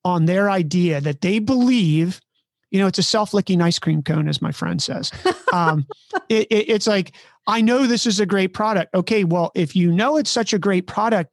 on 0.05 0.25
their 0.25 0.51
idea 0.51 1.01
that 1.01 1.21
they 1.21 1.39
believe 1.39 2.21
you 2.73 2.81
know, 2.81 2.89
it's 2.89 2.99
a 2.99 3.03
self-licking 3.03 3.63
ice 3.63 3.79
cream 3.79 4.03
cone, 4.03 4.29
as 4.29 4.43
my 4.43 4.53
friend 4.53 4.83
says. 4.83 5.11
Um, 5.53 5.87
it, 6.29 6.49
it, 6.51 6.69
it's 6.69 6.89
like 6.89 7.15
I 7.47 7.61
know 7.61 7.87
this 7.87 8.07
is 8.07 8.21
a 8.21 8.27
great 8.27 8.53
product. 8.53 8.95
Okay, 8.95 9.25
well, 9.25 9.53
if 9.55 9.77
you 9.77 9.93
know 9.93 10.17
it's 10.17 10.31
such 10.31 10.53
a 10.53 10.59
great 10.59 10.87
product, 10.87 11.33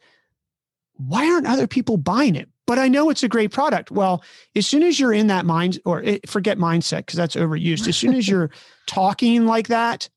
why 0.93 1.29
aren't 1.29 1.47
other 1.47 1.67
people 1.67 1.97
buying 1.97 2.35
it? 2.35 2.49
But 2.65 2.79
I 2.79 2.87
know 2.87 3.09
it's 3.09 3.23
a 3.23 3.29
great 3.29 3.51
product. 3.51 3.91
Well, 3.91 4.23
as 4.55 4.65
soon 4.65 4.83
as 4.83 4.99
you're 4.99 5.13
in 5.13 5.27
that 5.27 5.45
mind, 5.45 5.79
or 5.85 6.01
it, 6.01 6.21
eh, 6.23 6.27
forget 6.27 6.57
mindset 6.57 6.99
because 6.99 7.17
that's 7.17 7.35
overused. 7.35 7.87
As 7.87 7.97
soon 7.97 8.13
as 8.13 8.27
you're 8.27 8.51
talking 8.87 9.45
like 9.45 9.67
that, 9.67 10.07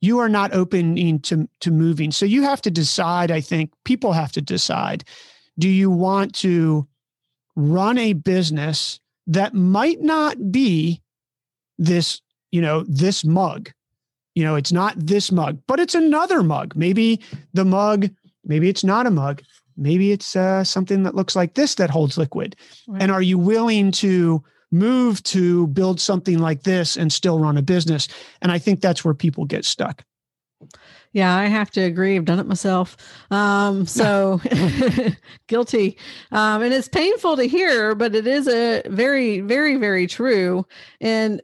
you 0.00 0.18
are 0.18 0.28
not 0.28 0.52
opening 0.52 1.20
to 1.20 1.48
to 1.60 1.70
moving. 1.70 2.10
So 2.10 2.26
you 2.26 2.42
have 2.42 2.62
to 2.62 2.70
decide. 2.70 3.30
I 3.30 3.40
think 3.40 3.70
people 3.84 4.12
have 4.12 4.32
to 4.32 4.40
decide: 4.40 5.04
Do 5.58 5.68
you 5.68 5.90
want 5.90 6.34
to 6.36 6.88
run 7.54 7.98
a 7.98 8.14
business 8.14 8.98
that 9.26 9.54
might 9.54 10.00
not 10.00 10.50
be 10.50 11.02
this, 11.78 12.20
you 12.50 12.62
know, 12.62 12.84
this 12.88 13.24
mug? 13.24 13.70
You 14.34 14.44
know, 14.44 14.54
it's 14.54 14.72
not 14.72 14.94
this 14.96 15.32
mug, 15.32 15.60
but 15.66 15.80
it's 15.80 15.94
another 15.94 16.42
mug. 16.42 16.74
Maybe 16.76 17.20
the 17.52 17.64
mug. 17.64 18.08
Maybe 18.44 18.68
it's 18.68 18.84
not 18.84 19.06
a 19.06 19.10
mug. 19.10 19.42
Maybe 19.76 20.12
it's 20.12 20.36
uh, 20.36 20.62
something 20.62 21.04
that 21.04 21.14
looks 21.14 21.34
like 21.34 21.54
this 21.54 21.74
that 21.76 21.90
holds 21.90 22.18
liquid. 22.18 22.54
Right. 22.86 23.02
and 23.02 23.10
are 23.10 23.22
you 23.22 23.38
willing 23.38 23.92
to 23.92 24.44
move 24.70 25.22
to 25.24 25.66
build 25.68 26.00
something 26.00 26.38
like 26.38 26.62
this 26.62 26.96
and 26.96 27.12
still 27.12 27.38
run 27.38 27.56
a 27.56 27.62
business? 27.62 28.06
And 28.42 28.52
i 28.52 28.58
think 28.58 28.80
that's 28.80 29.04
where 29.04 29.14
people 29.14 29.44
get 29.44 29.64
stuck. 29.64 30.04
Yeah 31.12 31.34
i 31.34 31.46
have 31.46 31.70
to 31.72 31.80
agree. 31.80 32.16
I've 32.16 32.24
done 32.24 32.38
it 32.38 32.46
myself. 32.46 32.96
Um, 33.30 33.86
so 34.00 34.40
guilty. 35.48 35.96
Um, 36.30 36.62
and 36.62 36.72
it's 36.72 36.88
painful 36.88 37.36
to 37.36 37.44
hear 37.44 37.94
but 37.94 38.14
it 38.14 38.26
is 38.26 38.46
a 38.46 38.82
very 38.86 39.40
very 39.40 39.76
very 39.76 40.06
true. 40.06 40.66
And 41.00 41.40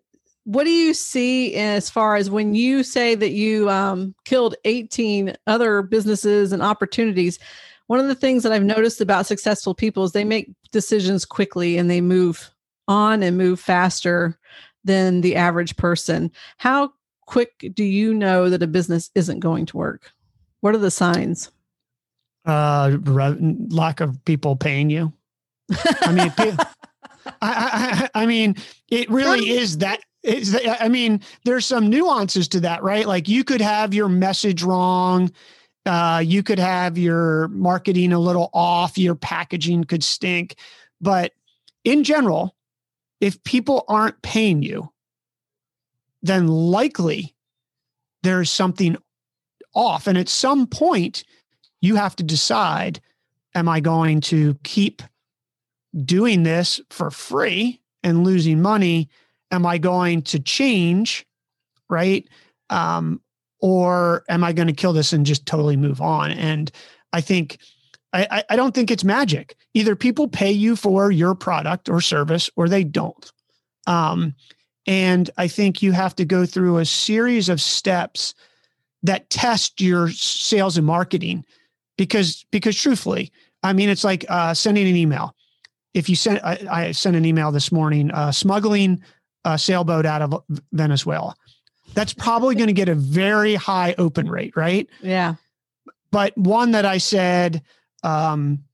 what 0.46 0.64
do 0.64 0.70
you 0.70 0.94
see 0.94 1.54
as 1.56 1.90
far 1.90 2.16
as 2.16 2.30
when 2.30 2.54
you 2.54 2.82
say 2.82 3.14
that 3.14 3.32
you 3.32 3.68
um, 3.68 4.14
killed 4.24 4.54
18 4.64 5.36
other 5.46 5.82
businesses 5.82 6.52
and 6.52 6.62
opportunities 6.62 7.38
one 7.86 8.00
of 8.00 8.08
the 8.08 8.14
things 8.14 8.42
that 8.42 8.52
I've 8.52 8.64
noticed 8.64 9.00
about 9.00 9.26
successful 9.26 9.74
people 9.74 10.04
is 10.04 10.12
they 10.12 10.24
make 10.24 10.50
decisions 10.72 11.24
quickly 11.24 11.78
and 11.78 11.90
they 11.90 12.00
move 12.00 12.50
on 12.88 13.22
and 13.22 13.38
move 13.38 13.60
faster 13.60 14.38
than 14.84 15.20
the 15.20 15.36
average 15.36 15.76
person. 15.76 16.30
How 16.58 16.92
quick 17.26 17.70
do 17.74 17.84
you 17.84 18.14
know 18.14 18.50
that 18.50 18.62
a 18.62 18.66
business 18.66 19.10
isn't 19.14 19.40
going 19.40 19.66
to 19.66 19.76
work? 19.76 20.12
What 20.60 20.74
are 20.74 20.78
the 20.78 20.90
signs? 20.90 21.50
Uh, 22.44 22.96
lack 23.04 24.00
of 24.00 24.24
people 24.24 24.56
paying 24.56 24.90
you. 24.90 25.12
I 26.02 26.12
mean, 26.12 26.32
I, 27.42 28.08
I, 28.14 28.22
I, 28.22 28.26
mean, 28.26 28.56
it 28.88 29.10
really 29.10 29.50
is 29.50 29.78
that. 29.78 30.00
Is 30.22 30.58
I 30.80 30.88
mean, 30.88 31.20
there's 31.44 31.64
some 31.64 31.88
nuances 31.88 32.48
to 32.48 32.60
that, 32.60 32.82
right? 32.82 33.06
Like 33.06 33.28
you 33.28 33.44
could 33.44 33.60
have 33.60 33.94
your 33.94 34.08
message 34.08 34.64
wrong 34.64 35.30
uh, 35.86 36.20
you 36.24 36.42
could 36.42 36.58
have 36.58 36.98
your 36.98 37.46
marketing 37.48 38.12
a 38.12 38.18
little 38.18 38.50
off, 38.52 38.98
your 38.98 39.14
packaging 39.14 39.84
could 39.84 40.02
stink. 40.02 40.56
But 41.00 41.32
in 41.84 42.02
general, 42.02 42.56
if 43.20 43.42
people 43.44 43.84
aren't 43.88 44.20
paying 44.20 44.62
you, 44.62 44.92
then 46.22 46.48
likely 46.48 47.34
there's 48.24 48.50
something 48.50 48.96
off. 49.74 50.08
And 50.08 50.18
at 50.18 50.28
some 50.28 50.66
point, 50.66 51.22
you 51.80 51.94
have 51.94 52.16
to 52.16 52.24
decide 52.24 53.00
am 53.54 53.68
I 53.68 53.78
going 53.78 54.20
to 54.22 54.54
keep 54.64 55.02
doing 56.04 56.42
this 56.42 56.80
for 56.90 57.10
free 57.10 57.80
and 58.02 58.24
losing 58.24 58.60
money? 58.60 59.08
Am 59.50 59.64
I 59.64 59.78
going 59.78 60.22
to 60.22 60.38
change? 60.38 61.26
Right. 61.88 62.28
Um, 62.70 63.20
or 63.60 64.24
am 64.28 64.44
I 64.44 64.52
going 64.52 64.68
to 64.68 64.74
kill 64.74 64.92
this 64.92 65.12
and 65.12 65.24
just 65.24 65.46
totally 65.46 65.76
move 65.76 66.00
on? 66.00 66.30
And 66.30 66.70
I 67.12 67.20
think 67.20 67.58
I, 68.12 68.44
I 68.48 68.56
don't 68.56 68.74
think 68.74 68.90
it's 68.90 69.04
magic. 69.04 69.56
Either 69.74 69.94
people 69.94 70.26
pay 70.26 70.50
you 70.50 70.74
for 70.74 71.10
your 71.10 71.34
product 71.34 71.88
or 71.88 72.00
service, 72.00 72.48
or 72.56 72.68
they 72.68 72.82
don't. 72.82 73.30
Um, 73.86 74.34
and 74.86 75.30
I 75.36 75.48
think 75.48 75.82
you 75.82 75.92
have 75.92 76.16
to 76.16 76.24
go 76.24 76.46
through 76.46 76.78
a 76.78 76.84
series 76.86 77.48
of 77.48 77.60
steps 77.60 78.34
that 79.02 79.28
test 79.30 79.80
your 79.80 80.08
sales 80.10 80.76
and 80.76 80.86
marketing, 80.86 81.44
because 81.98 82.46
because 82.50 82.76
truthfully, 82.76 83.32
I 83.62 83.72
mean, 83.72 83.88
it's 83.88 84.04
like 84.04 84.24
uh, 84.28 84.54
sending 84.54 84.88
an 84.88 84.96
email. 84.96 85.35
If 85.96 86.08
you 86.08 86.14
send, 86.14 86.40
I, 86.44 86.58
I 86.70 86.92
sent 86.92 87.16
an 87.16 87.24
email 87.24 87.50
this 87.50 87.72
morning, 87.72 88.10
uh, 88.10 88.30
smuggling 88.30 89.02
a 89.44 89.58
sailboat 89.58 90.04
out 90.04 90.22
of 90.22 90.42
Venezuela 90.72 91.34
that's 91.94 92.12
probably 92.12 92.54
going 92.54 92.66
to 92.66 92.74
get 92.74 92.88
a 92.88 92.94
very 92.94 93.54
high 93.54 93.94
open 93.96 94.28
rate, 94.28 94.54
right? 94.56 94.88
Yeah. 95.02 95.36
But 96.10 96.36
one 96.36 96.72
that 96.72 96.84
I 96.84 96.98
said, 96.98 97.62
um, 98.02 98.64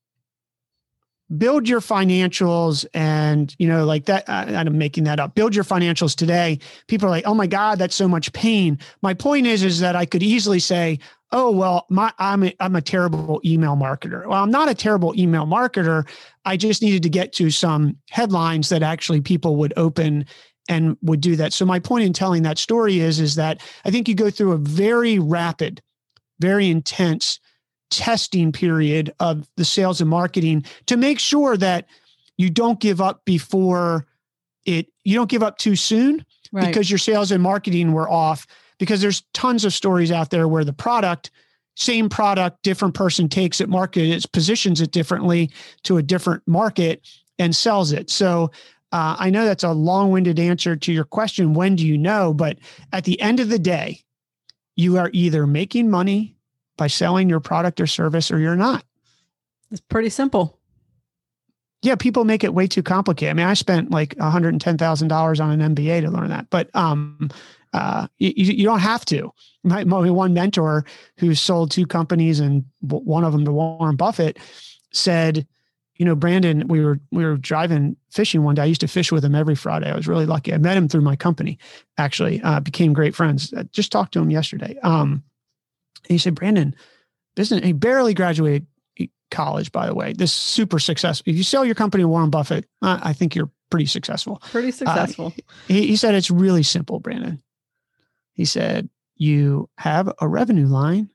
build 1.37 1.69
your 1.69 1.81
financials 1.81 2.85
and 2.95 3.55
you 3.59 3.67
know 3.67 3.85
like 3.85 4.05
that 4.07 4.29
uh, 4.29 4.45
i'm 4.55 4.77
making 4.77 5.05
that 5.05 5.21
up. 5.21 5.35
Build 5.35 5.55
your 5.55 5.65
financials 5.65 6.15
today. 6.15 6.59
People 6.89 7.07
are 7.07 7.11
like 7.11 7.27
oh 7.27 7.35
my 7.35 7.47
god 7.47 7.79
that's 7.79 7.95
so 7.95 8.09
much 8.09 8.33
pain. 8.33 8.79
My 9.03 9.15
point 9.15 9.47
is 9.47 9.63
is 9.63 9.81
that 9.81 9.97
i 9.97 10.05
could 10.05 10.23
easily 10.23 10.59
say 10.59 10.99
oh 11.31 11.51
well 11.51 11.87
my 11.89 12.13
i'm 12.19 12.45
a, 12.45 12.55
i'm 12.61 12.77
a 12.77 12.83
terrible 12.83 13.41
email 13.45 13.77
marketer. 13.77 14.27
Well 14.27 14.43
i'm 14.43 14.51
not 14.51 14.69
a 14.69 14.75
terrible 14.75 15.19
email 15.19 15.47
marketer. 15.47 16.09
I 16.45 16.57
just 16.57 16.83
needed 16.83 17.03
to 17.05 17.09
get 17.09 17.33
to 17.35 17.51
some 17.51 17.97
headlines 18.11 18.69
that 18.69 18.83
actually 18.83 19.21
people 19.21 19.57
would 19.57 19.73
open 19.77 20.27
and 20.69 20.97
would 21.03 21.21
do 21.21 21.37
that. 21.37 21.53
So 21.53 21.65
my 21.65 21.79
point 21.79 22.05
in 22.05 22.13
telling 22.13 22.43
that 22.43 22.59
story 22.59 23.01
is 23.01 23.21
is 23.21 23.35
that 23.37 23.61
I 23.85 23.91
think 23.91 24.09
you 24.09 24.15
go 24.15 24.31
through 24.31 24.53
a 24.53 24.59
very 24.59 25.19
rapid, 25.19 25.83
very 26.41 26.69
intense 26.69 27.41
testing 27.93 28.51
period 28.53 29.13
of 29.21 29.47
the 29.57 29.65
sales 29.65 30.01
and 30.01 30.09
marketing 30.09 30.65
to 30.87 30.97
make 30.97 31.19
sure 31.19 31.59
that 31.59 31.87
you 32.39 32.49
don't 32.49 32.81
give 32.81 33.01
up 33.01 33.23
before 33.27 34.07
it 34.65 34.87
you 35.05 35.15
don't 35.15 35.31
give 35.31 35.43
up 35.43 35.59
too 35.59 35.77
soon 35.77 36.25
right. 36.53 36.67
because 36.67 36.91
your 36.91 36.99
sales 36.99 37.31
and 37.31 37.43
marketing 37.43 37.93
were 37.93 38.11
off 38.11 38.47
because 38.79 39.03
there's 39.03 39.23
tons 39.35 39.65
of 39.67 39.75
stories 39.75 40.11
out 40.11 40.31
there 40.31 40.49
where 40.49 40.65
the 40.65 40.73
product 40.73 41.31
same 41.77 42.09
product 42.09 42.63
different 42.63 42.95
person 42.95 43.29
takes 43.29 43.61
it 43.61 43.69
market 43.69 44.09
it 44.09 44.33
positions 44.33 44.81
it 44.81 44.91
differently 44.91 45.51
to 45.83 45.99
a 45.99 46.03
different 46.03 46.43
market 46.47 47.07
and 47.39 47.55
sells 47.55 47.93
it 47.93 48.09
so 48.09 48.51
uh, 48.93 49.17
I 49.19 49.31
know 49.31 49.45
that's 49.45 49.65
a 49.65 49.73
long 49.73 50.11
winded 50.11 50.39
answer 50.39 50.77
to 50.77 50.93
your 50.93 51.05
question. 51.05 51.55
When 51.55 51.77
do 51.77 51.87
you 51.87 51.97
know? 51.97 52.35
But 52.35 52.59
at 52.93 53.05
the 53.05 53.19
end 53.23 53.41
of 53.41 53.49
the 53.49 53.59
day, 53.59 54.03
you 54.77 54.99
are 54.99 55.09
either 55.15 55.47
making 55.47 55.91
money 55.91 56.37
by 56.83 56.89
selling 56.89 57.29
your 57.29 57.39
product 57.39 57.81
or 57.81 57.87
service 57.87 58.33
or 58.33 58.41
you're 58.41 58.57
not. 58.57 58.85
It's 59.71 59.81
pretty 59.81 60.09
simple. 60.09 60.59
Yeah, 61.81 61.95
people 61.95 62.25
make 62.25 62.43
it 62.43 62.55
way 62.55 62.67
too 62.67 62.83
complicated. 62.83 63.31
I 63.31 63.35
mean, 63.35 63.47
I 63.47 63.55
spent 63.55 63.93
like 63.93 64.17
$110,000 64.17 65.41
on 65.41 65.61
an 65.61 65.77
MBA 65.77 66.01
to 66.01 66.11
learn 66.11 66.31
that, 66.31 66.51
but 66.51 66.75
um, 66.75 67.31
uh, 67.73 68.09
you, 68.19 68.33
you 68.35 68.65
don't 68.65 68.81
have 68.81 69.05
to. 69.07 69.33
My, 69.63 69.85
my 69.85 70.11
one 70.11 70.35
mentor 70.35 70.85
who 71.19 71.37
sold 71.37 71.71
two 71.71 71.87
companies 71.87 72.41
and 72.41 72.65
one 72.81 73.23
of 73.23 73.33
them 73.33 73.45
to 73.45 73.53
Warren 73.53 73.95
Buffett 73.95 74.41
said, 74.93 75.47
you 75.99 76.05
know, 76.05 76.17
Brandon, 76.17 76.67
we 76.67 76.85
were 76.85 76.99
we 77.13 77.25
were 77.25 77.37
driving 77.37 77.97
fishing 78.11 78.43
one 78.43 78.57
day. 78.57 78.63
I 78.63 78.65
used 78.65 78.81
to 78.81 78.89
fish 78.89 79.13
with 79.13 79.25
him 79.25 79.37
every 79.37 79.55
Friday. 79.55 79.89
I 79.89 79.95
was 79.95 80.09
really 80.09 80.27
lucky. 80.27 80.53
I 80.53 80.59
met 80.59 80.77
him 80.77 80.89
through 80.89 81.03
my 81.03 81.15
company. 81.15 81.59
Actually, 81.97 82.43
uh, 82.43 82.59
became 82.59 82.93
great 82.93 83.15
friends. 83.15 83.55
I 83.57 83.63
just 83.71 83.93
talked 83.93 84.15
to 84.15 84.21
him 84.21 84.31
yesterday. 84.31 84.77
Um, 84.83 85.23
he 86.09 86.19
said, 86.19 86.35
Brandon, 86.35 86.75
business. 87.35 87.65
He 87.65 87.73
barely 87.73 88.15
graduated 88.15 88.67
college, 89.31 89.73
by 89.73 89.87
the 89.87 89.95
way. 89.95 90.13
This 90.13 90.33
super 90.33 90.79
successful. 90.79 91.25
If 91.31 91.37
you 91.37 91.43
sell 91.43 91.65
your 91.65 91.75
company 91.75 92.05
to 92.05 92.09
Warren 92.09 92.31
Buffett, 92.31 92.67
I 92.83 93.13
think 93.13 93.35
you're 93.35 93.51
pretty 93.71 93.87
successful. 93.87 94.41
Pretty 94.51 94.69
uh, 94.69 94.73
successful. 94.73 95.27
Uh, 95.37 95.43
he, 95.69 95.89
he 95.89 95.97
said 95.97 96.15
it's 96.15 96.31
really 96.31 96.63
simple, 96.63 97.01
Brandon. 97.01 97.43
He 98.35 98.45
said 98.45 98.89
you 99.17 99.69
have 99.79 100.13
a 100.21 100.29
revenue 100.29 100.67
line, 100.67 101.11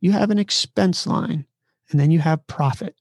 you 0.00 0.12
have 0.12 0.30
an 0.30 0.38
expense 0.38 1.06
line, 1.06 1.46
and 1.90 1.98
then 1.98 2.10
you 2.10 2.20
have 2.20 2.46
profit. 2.46 2.94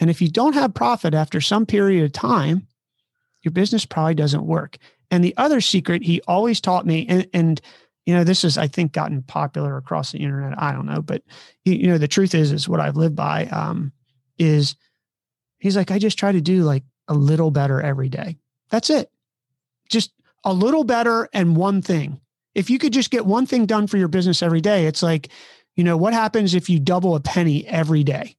And 0.00 0.10
if 0.10 0.22
you 0.22 0.28
don't 0.28 0.54
have 0.54 0.74
profit 0.74 1.14
after 1.14 1.40
some 1.40 1.66
period 1.66 2.04
of 2.04 2.12
time, 2.12 2.66
your 3.42 3.52
business 3.52 3.84
probably 3.84 4.14
doesn't 4.14 4.46
work. 4.46 4.78
And 5.10 5.22
the 5.22 5.34
other 5.36 5.60
secret 5.60 6.02
he 6.02 6.20
always 6.26 6.60
taught 6.60 6.86
me, 6.86 7.06
and, 7.08 7.28
and 7.32 7.60
you 8.06 8.14
know, 8.14 8.24
this 8.24 8.42
has 8.42 8.58
I 8.58 8.68
think 8.68 8.92
gotten 8.92 9.22
popular 9.22 9.76
across 9.76 10.12
the 10.12 10.18
internet. 10.18 10.60
I 10.60 10.72
don't 10.72 10.86
know, 10.86 11.02
but 11.02 11.22
you 11.64 11.86
know, 11.86 11.98
the 11.98 12.08
truth 12.08 12.34
is, 12.34 12.52
is 12.52 12.68
what 12.68 12.80
I've 12.80 12.96
lived 12.96 13.16
by. 13.16 13.46
Um, 13.46 13.92
is 14.38 14.76
he's 15.58 15.76
like, 15.76 15.90
I 15.90 15.98
just 15.98 16.18
try 16.18 16.32
to 16.32 16.40
do 16.40 16.62
like 16.62 16.84
a 17.08 17.14
little 17.14 17.50
better 17.50 17.80
every 17.80 18.08
day. 18.08 18.36
That's 18.70 18.90
it. 18.90 19.10
Just 19.88 20.12
a 20.44 20.52
little 20.52 20.84
better 20.84 21.28
and 21.32 21.56
one 21.56 21.80
thing. 21.82 22.20
If 22.54 22.70
you 22.70 22.78
could 22.78 22.92
just 22.92 23.10
get 23.10 23.26
one 23.26 23.46
thing 23.46 23.66
done 23.66 23.86
for 23.86 23.96
your 23.96 24.08
business 24.08 24.42
every 24.42 24.60
day, 24.60 24.86
it's 24.86 25.02
like, 25.02 25.28
you 25.74 25.82
know, 25.82 25.96
what 25.96 26.12
happens 26.12 26.54
if 26.54 26.70
you 26.70 26.78
double 26.78 27.16
a 27.16 27.20
penny 27.20 27.66
every 27.66 28.04
day? 28.04 28.36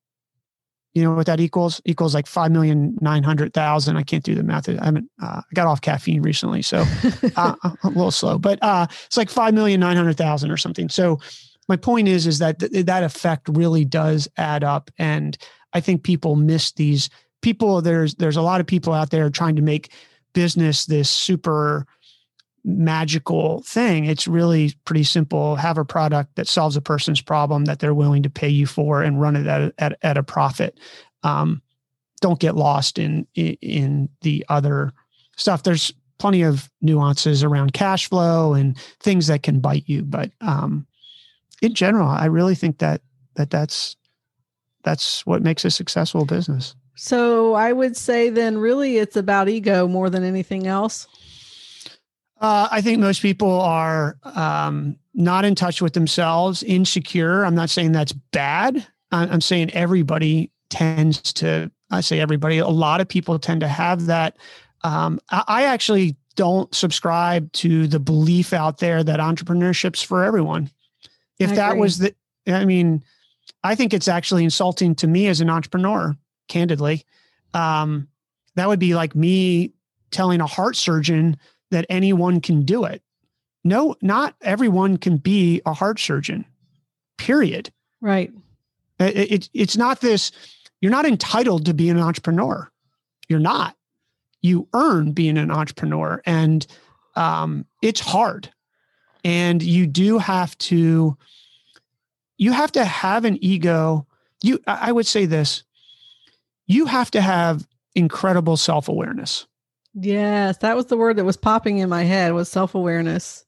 You 0.96 1.04
know 1.04 1.14
what 1.14 1.28
that 1.28 1.40
equals? 1.40 1.82
Equals 1.86 2.16
like 2.16 2.26
five 2.26 2.52
million 2.52 2.98
nine 3.02 3.22
hundred 3.22 3.54
thousand. 3.54 3.98
I 3.98 4.04
can't 4.04 4.24
do 4.24 4.34
the 4.34 4.44
math. 4.44 4.68
I 4.70 4.84
haven't. 4.84 5.12
Uh, 5.22 5.42
I 5.42 5.54
got 5.54 5.68
off 5.68 5.82
caffeine 5.82 6.22
recently, 6.22 6.62
so 6.62 6.86
uh, 7.36 7.56
I'm 7.64 7.78
a 7.84 7.88
little 7.90 8.12
slow. 8.12 8.40
But 8.40 8.60
uh, 8.64 8.88
it's 9.06 9.18
like 9.18 9.30
five 9.30 9.54
million 9.54 9.80
nine 9.80 9.98
hundred 9.98 10.18
thousand 10.18 10.52
or 10.52 10.58
something. 10.58 10.90
So 10.90 11.20
my 11.68 11.76
point 11.76 12.08
is, 12.08 12.26
is 12.26 12.40
that 12.40 12.60
th- 12.60 12.86
that 12.86 13.04
effect 13.04 13.50
really 13.50 13.86
does 13.86 14.28
add 14.38 14.64
up, 14.64 14.90
and 14.98 15.38
I 15.74 15.82
think 15.82 16.04
people 16.04 16.36
miss 16.36 16.72
these 16.72 17.10
people. 17.42 17.82
There's 17.82 18.16
there's 18.16 18.38
a 18.38 18.42
lot 18.42 18.62
of 18.62 18.68
people 18.68 18.94
out 18.94 19.10
there 19.10 19.30
trying 19.30 19.58
to 19.58 19.62
make 19.62 19.92
business 20.34 20.86
this 20.86 21.10
super 21.10 21.86
magical 22.66 23.62
thing. 23.62 24.06
It's 24.06 24.28
really 24.28 24.74
pretty 24.86 25.04
simple. 25.04 25.56
Have 25.56 25.78
a 25.78 25.86
product 25.86 26.36
that 26.36 26.48
solves 26.48 26.76
a 26.76 26.82
person's 26.82 27.22
problem 27.22 27.66
that 27.66 27.80
they're 27.80 27.94
willing 27.94 28.24
to 28.24 28.30
pay 28.30 28.50
you 28.50 28.66
for 28.66 29.04
and 29.04 29.22
run 29.22 29.36
it 29.36 29.46
at, 29.46 29.74
at, 29.78 29.98
at 30.02 30.18
a 30.18 30.24
profit. 30.24 30.80
Um, 31.24 31.62
don't 32.22 32.40
get 32.40 32.56
lost 32.56 32.98
in, 32.98 33.28
in, 33.36 33.58
in 33.62 34.10
the 34.22 34.46
other 34.50 34.92
stuff. 35.38 35.64
There's 35.64 35.94
plenty 36.18 36.42
of 36.42 36.70
nuances 36.82 37.44
around 37.44 37.74
cash 37.74 38.10
flow 38.10 38.54
and 38.54 38.78
things 39.00 39.28
that 39.28 39.44
can 39.44 39.60
bite 39.60 39.84
you, 39.86 40.02
but 40.02 40.32
um, 40.42 40.88
in 41.62 41.74
general, 41.74 42.08
I 42.08 42.26
really 42.26 42.56
think 42.56 42.80
that 42.80 43.02
that 43.36 43.50
that's 43.50 43.96
that's 44.84 45.26
what 45.26 45.42
makes 45.42 45.66
a 45.66 45.72
successful 45.72 46.26
business. 46.26 46.76
So 46.96 47.54
I 47.54 47.74
would 47.74 47.98
say 47.98 48.30
then 48.30 48.58
really 48.58 48.98
it's 48.98 49.18
about 49.18 49.50
ego 49.50 49.88
more 49.88 50.10
than 50.10 50.24
anything 50.24 50.68
else. 50.68 51.08
Uh, 52.42 52.68
I 52.72 52.82
think 52.82 53.00
most 53.00 53.22
people 53.22 53.62
are 53.62 54.18
um, 54.24 54.98
not 55.14 55.46
in 55.46 55.56
touch 55.56 55.82
with 55.82 55.94
themselves, 55.94 56.64
insecure. 56.64 57.46
I'm 57.46 57.56
not 57.56 57.70
saying 57.70 57.94
that's 57.94 58.12
bad. 58.12 58.86
I'm 59.12 59.40
saying 59.42 59.72
everybody 59.72 60.52
tends 60.70 61.22
to, 61.34 61.72
I 61.90 62.02
say 62.02 62.20
everybody, 62.20 62.58
a 62.58 62.68
lot 62.68 63.00
of 63.00 63.08
people 63.08 63.40
tend 63.40 63.62
to 63.62 63.68
have 63.68 64.08
that. 64.08 64.36
Um, 64.84 65.20
I 65.30 65.64
actually 65.64 66.18
don't 66.36 66.74
subscribe 66.76 67.52
to 67.54 67.88
the 67.88 68.00
belief 68.00 68.52
out 68.52 68.80
there 68.80 69.04
that 69.04 69.20
entrepreneurship's 69.22 70.02
for 70.02 70.26
everyone. 70.26 70.70
If 71.40 71.52
I 71.52 71.56
that 71.56 71.70
agree. 71.72 71.82
was 71.82 71.98
the, 72.00 72.16
I 72.48 72.66
mean, 72.66 73.04
I 73.64 73.76
think 73.76 73.94
it's 73.94 74.10
actually 74.10 74.44
insulting 74.44 74.96
to 74.96 75.08
me 75.08 75.28
as 75.28 75.40
an 75.40 75.50
entrepreneur, 75.50 76.16
candidly. 76.50 77.06
Um, 77.54 78.10
that 78.56 78.68
would 78.68 78.80
be 78.80 78.96
like 78.96 79.16
me 79.16 79.72
telling 80.12 80.42
a 80.42 80.48
heart 80.48 80.76
surgeon 80.76 81.38
that 81.76 81.86
anyone 81.90 82.40
can 82.40 82.64
do 82.64 82.86
it. 82.86 83.02
No, 83.66 83.98
not 84.02 84.34
everyone 84.42 84.96
can 84.96 85.18
be 85.18 85.62
a 85.66 85.74
heart 85.74 86.00
surgeon, 86.00 86.46
period. 87.18 87.70
Right. 88.00 88.32
It, 88.98 89.32
it, 89.32 89.50
it's 89.54 89.76
not 89.76 90.00
this, 90.00 90.32
you're 90.80 90.92
not 90.92 91.06
entitled 91.06 91.66
to 91.66 91.74
be 91.74 91.90
an 91.90 92.00
entrepreneur. 92.00 92.72
You're 93.28 93.40
not. 93.40 93.76
You 94.42 94.70
earn 94.74 95.12
being 95.12 95.38
an 95.38 95.52
entrepreneur, 95.52 96.22
and 96.26 96.66
um, 97.18 97.66
it's 97.82 98.00
hard. 98.00 98.50
And 99.26 99.62
you 99.62 99.86
do 99.86 100.18
have 100.18 100.58
to, 100.60 101.18
you 102.38 102.52
have 102.54 102.72
to 102.72 102.86
have 102.86 103.26
an 103.26 103.38
ego. 103.44 104.08
You, 104.42 104.62
I 104.66 104.94
would 104.94 105.08
say 105.08 105.26
this 105.26 105.64
you 106.68 106.86
have 106.86 107.12
to 107.12 107.22
have 107.22 107.68
incredible 107.96 108.56
self 108.56 108.88
awareness. 108.88 109.46
Yes, 109.96 110.58
that 110.58 110.76
was 110.76 110.88
the 110.88 110.98
word 110.98 111.16
that 111.16 111.26
was 111.26 111.38
popping 111.38 111.78
in 111.78 111.90
my 111.90 112.04
head 112.04 112.34
was 112.34 112.50
self-awareness. 112.50 113.46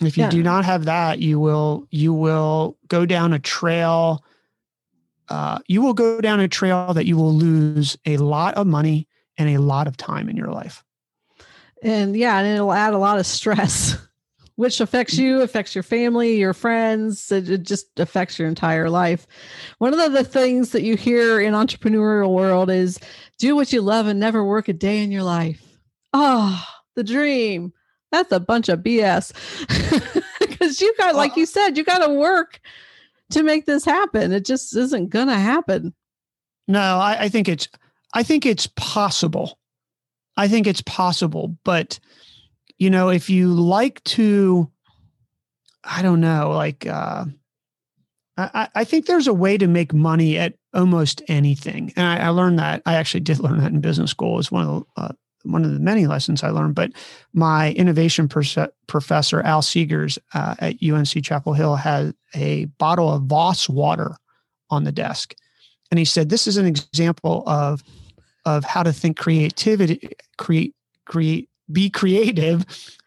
If 0.00 0.16
you 0.16 0.24
yeah. 0.24 0.30
do 0.30 0.42
not 0.42 0.64
have 0.64 0.84
that, 0.84 1.18
you 1.18 1.40
will 1.40 1.86
you 1.90 2.12
will 2.12 2.76
go 2.88 3.06
down 3.06 3.32
a 3.32 3.38
trail 3.38 4.24
uh, 5.28 5.58
you 5.66 5.82
will 5.82 5.94
go 5.94 6.20
down 6.20 6.40
a 6.40 6.48
trail 6.48 6.94
that 6.94 7.06
you 7.06 7.16
will 7.16 7.34
lose 7.34 7.96
a 8.06 8.16
lot 8.16 8.54
of 8.54 8.66
money 8.66 9.08
and 9.36 9.48
a 9.50 9.58
lot 9.58 9.86
of 9.86 9.96
time 9.96 10.28
in 10.28 10.36
your 10.36 10.48
life. 10.48 10.84
And 11.82 12.16
yeah, 12.16 12.38
and 12.38 12.46
it'll 12.46 12.72
add 12.72 12.94
a 12.94 12.98
lot 12.98 13.18
of 13.18 13.26
stress, 13.26 13.96
which 14.56 14.80
affects 14.80 15.16
you, 15.16 15.42
affects 15.42 15.74
your 15.74 15.82
family, 15.82 16.36
your 16.36 16.54
friends. 16.54 17.30
It, 17.30 17.48
it 17.48 17.62
just 17.62 18.00
affects 18.00 18.38
your 18.38 18.48
entire 18.48 18.90
life. 18.90 19.26
One 19.78 19.98
of 19.98 20.12
the 20.12 20.24
things 20.24 20.70
that 20.70 20.82
you 20.82 20.96
hear 20.96 21.40
in 21.40 21.54
entrepreneurial 21.54 22.32
world 22.32 22.70
is 22.70 22.98
do 23.38 23.54
what 23.54 23.72
you 23.72 23.82
love 23.82 24.06
and 24.06 24.18
never 24.18 24.44
work 24.44 24.68
a 24.68 24.72
day 24.72 25.02
in 25.02 25.12
your 25.12 25.22
life. 25.22 25.62
Oh, 26.12 26.66
the 26.94 27.04
dream. 27.04 27.72
That's 28.10 28.32
a 28.32 28.40
bunch 28.40 28.68
of 28.68 28.80
BS. 28.80 29.32
Because 30.40 30.80
you 30.80 30.94
got, 30.96 31.14
like 31.14 31.36
you 31.36 31.44
said, 31.44 31.76
you 31.76 31.84
got 31.84 32.06
to 32.06 32.12
work 32.12 32.60
to 33.30 33.42
make 33.42 33.66
this 33.66 33.84
happen. 33.84 34.32
It 34.32 34.46
just 34.46 34.74
isn't 34.74 35.10
going 35.10 35.28
to 35.28 35.34
happen. 35.34 35.94
No, 36.66 36.80
I, 36.80 37.24
I 37.24 37.28
think 37.28 37.48
it's, 37.48 37.68
I 38.14 38.22
think 38.22 38.46
it's 38.46 38.66
possible. 38.68 39.58
I 40.38 40.48
think 40.48 40.66
it's 40.66 40.82
possible, 40.82 41.56
but 41.64 41.98
you 42.78 42.90
know, 42.90 43.08
if 43.08 43.30
you 43.30 43.48
like 43.48 44.02
to, 44.04 44.70
I 45.84 46.02
don't 46.02 46.20
know, 46.20 46.50
like, 46.50 46.86
uh, 46.86 47.24
I, 48.36 48.68
I 48.74 48.84
think 48.84 49.06
there's 49.06 49.28
a 49.28 49.34
way 49.34 49.56
to 49.56 49.66
make 49.66 49.94
money 49.94 50.38
at 50.38 50.54
almost 50.74 51.22
anything. 51.28 51.92
And 51.96 52.06
I, 52.06 52.26
I, 52.26 52.28
learned 52.28 52.58
that. 52.58 52.82
I 52.84 52.94
actually 52.96 53.20
did 53.20 53.38
learn 53.38 53.58
that 53.58 53.72
in 53.72 53.80
business 53.80 54.10
school. 54.10 54.38
It's 54.38 54.52
one 54.52 54.66
of 54.66 54.68
the 54.96 55.02
uh, 55.02 55.12
one 55.44 55.64
of 55.64 55.72
the 55.72 55.78
many 55.78 56.06
lessons 56.06 56.42
I 56.42 56.50
learned. 56.50 56.74
But 56.74 56.92
my 57.32 57.72
innovation 57.72 58.28
professor 58.28 59.40
Al 59.42 59.62
Segars 59.62 60.18
uh, 60.34 60.56
at 60.58 60.82
UNC 60.82 61.24
Chapel 61.24 61.54
Hill 61.54 61.76
had 61.76 62.14
a 62.34 62.66
bottle 62.66 63.12
of 63.12 63.22
Voss 63.22 63.68
water 63.68 64.16
on 64.70 64.84
the 64.84 64.92
desk, 64.92 65.34
and 65.90 65.98
he 65.98 66.04
said, 66.04 66.28
"This 66.28 66.46
is 66.46 66.56
an 66.56 66.66
example 66.66 67.42
of 67.46 67.82
of 68.44 68.64
how 68.64 68.82
to 68.82 68.92
think 68.92 69.16
creativity, 69.16 70.12
create, 70.36 70.74
create, 71.04 71.48
be 71.70 71.90
creative 71.90 72.64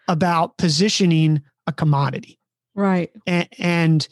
about 0.07 0.57
positioning 0.57 1.41
a 1.67 1.73
commodity." 1.73 2.39
Right. 2.75 3.11
and, 3.27 3.47
and 3.57 4.07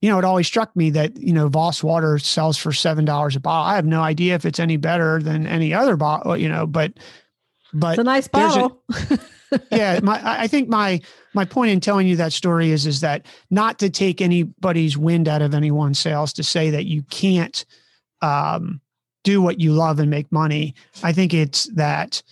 you 0.00 0.08
know, 0.08 0.18
it 0.18 0.24
always 0.24 0.46
struck 0.46 0.74
me 0.76 0.90
that, 0.90 1.16
you 1.16 1.32
know, 1.32 1.48
Voss 1.48 1.82
water 1.82 2.18
sells 2.18 2.56
for 2.56 2.70
$7 2.70 3.36
a 3.36 3.40
bottle. 3.40 3.66
I 3.66 3.74
have 3.74 3.86
no 3.86 4.00
idea 4.00 4.34
if 4.36 4.44
it's 4.44 4.60
any 4.60 4.76
better 4.76 5.20
than 5.20 5.46
any 5.46 5.74
other 5.74 5.96
bottle, 5.96 6.36
you 6.36 6.48
know, 6.48 6.66
but, 6.66 6.92
but 7.72 7.94
it's 7.94 7.98
a 7.98 8.04
nice 8.04 8.28
bottle. 8.28 8.80
A, 9.10 9.18
yeah. 9.72 9.98
My, 10.02 10.20
I 10.22 10.46
think 10.46 10.68
my, 10.68 11.00
my 11.34 11.44
point 11.44 11.72
in 11.72 11.80
telling 11.80 12.06
you 12.06 12.14
that 12.16 12.32
story 12.32 12.70
is, 12.70 12.86
is 12.86 13.00
that 13.00 13.26
not 13.50 13.80
to 13.80 13.90
take 13.90 14.20
anybody's 14.20 14.96
wind 14.96 15.26
out 15.26 15.42
of 15.42 15.52
anyone's 15.52 15.98
sails 15.98 16.32
to 16.34 16.44
say 16.44 16.70
that 16.70 16.86
you 16.86 17.02
can't, 17.10 17.64
um, 18.22 18.80
do 19.24 19.42
what 19.42 19.60
you 19.60 19.72
love 19.72 19.98
and 19.98 20.10
make 20.10 20.30
money. 20.30 20.74
I 21.02 21.12
think 21.12 21.34
it's 21.34 21.64
that, 21.74 22.22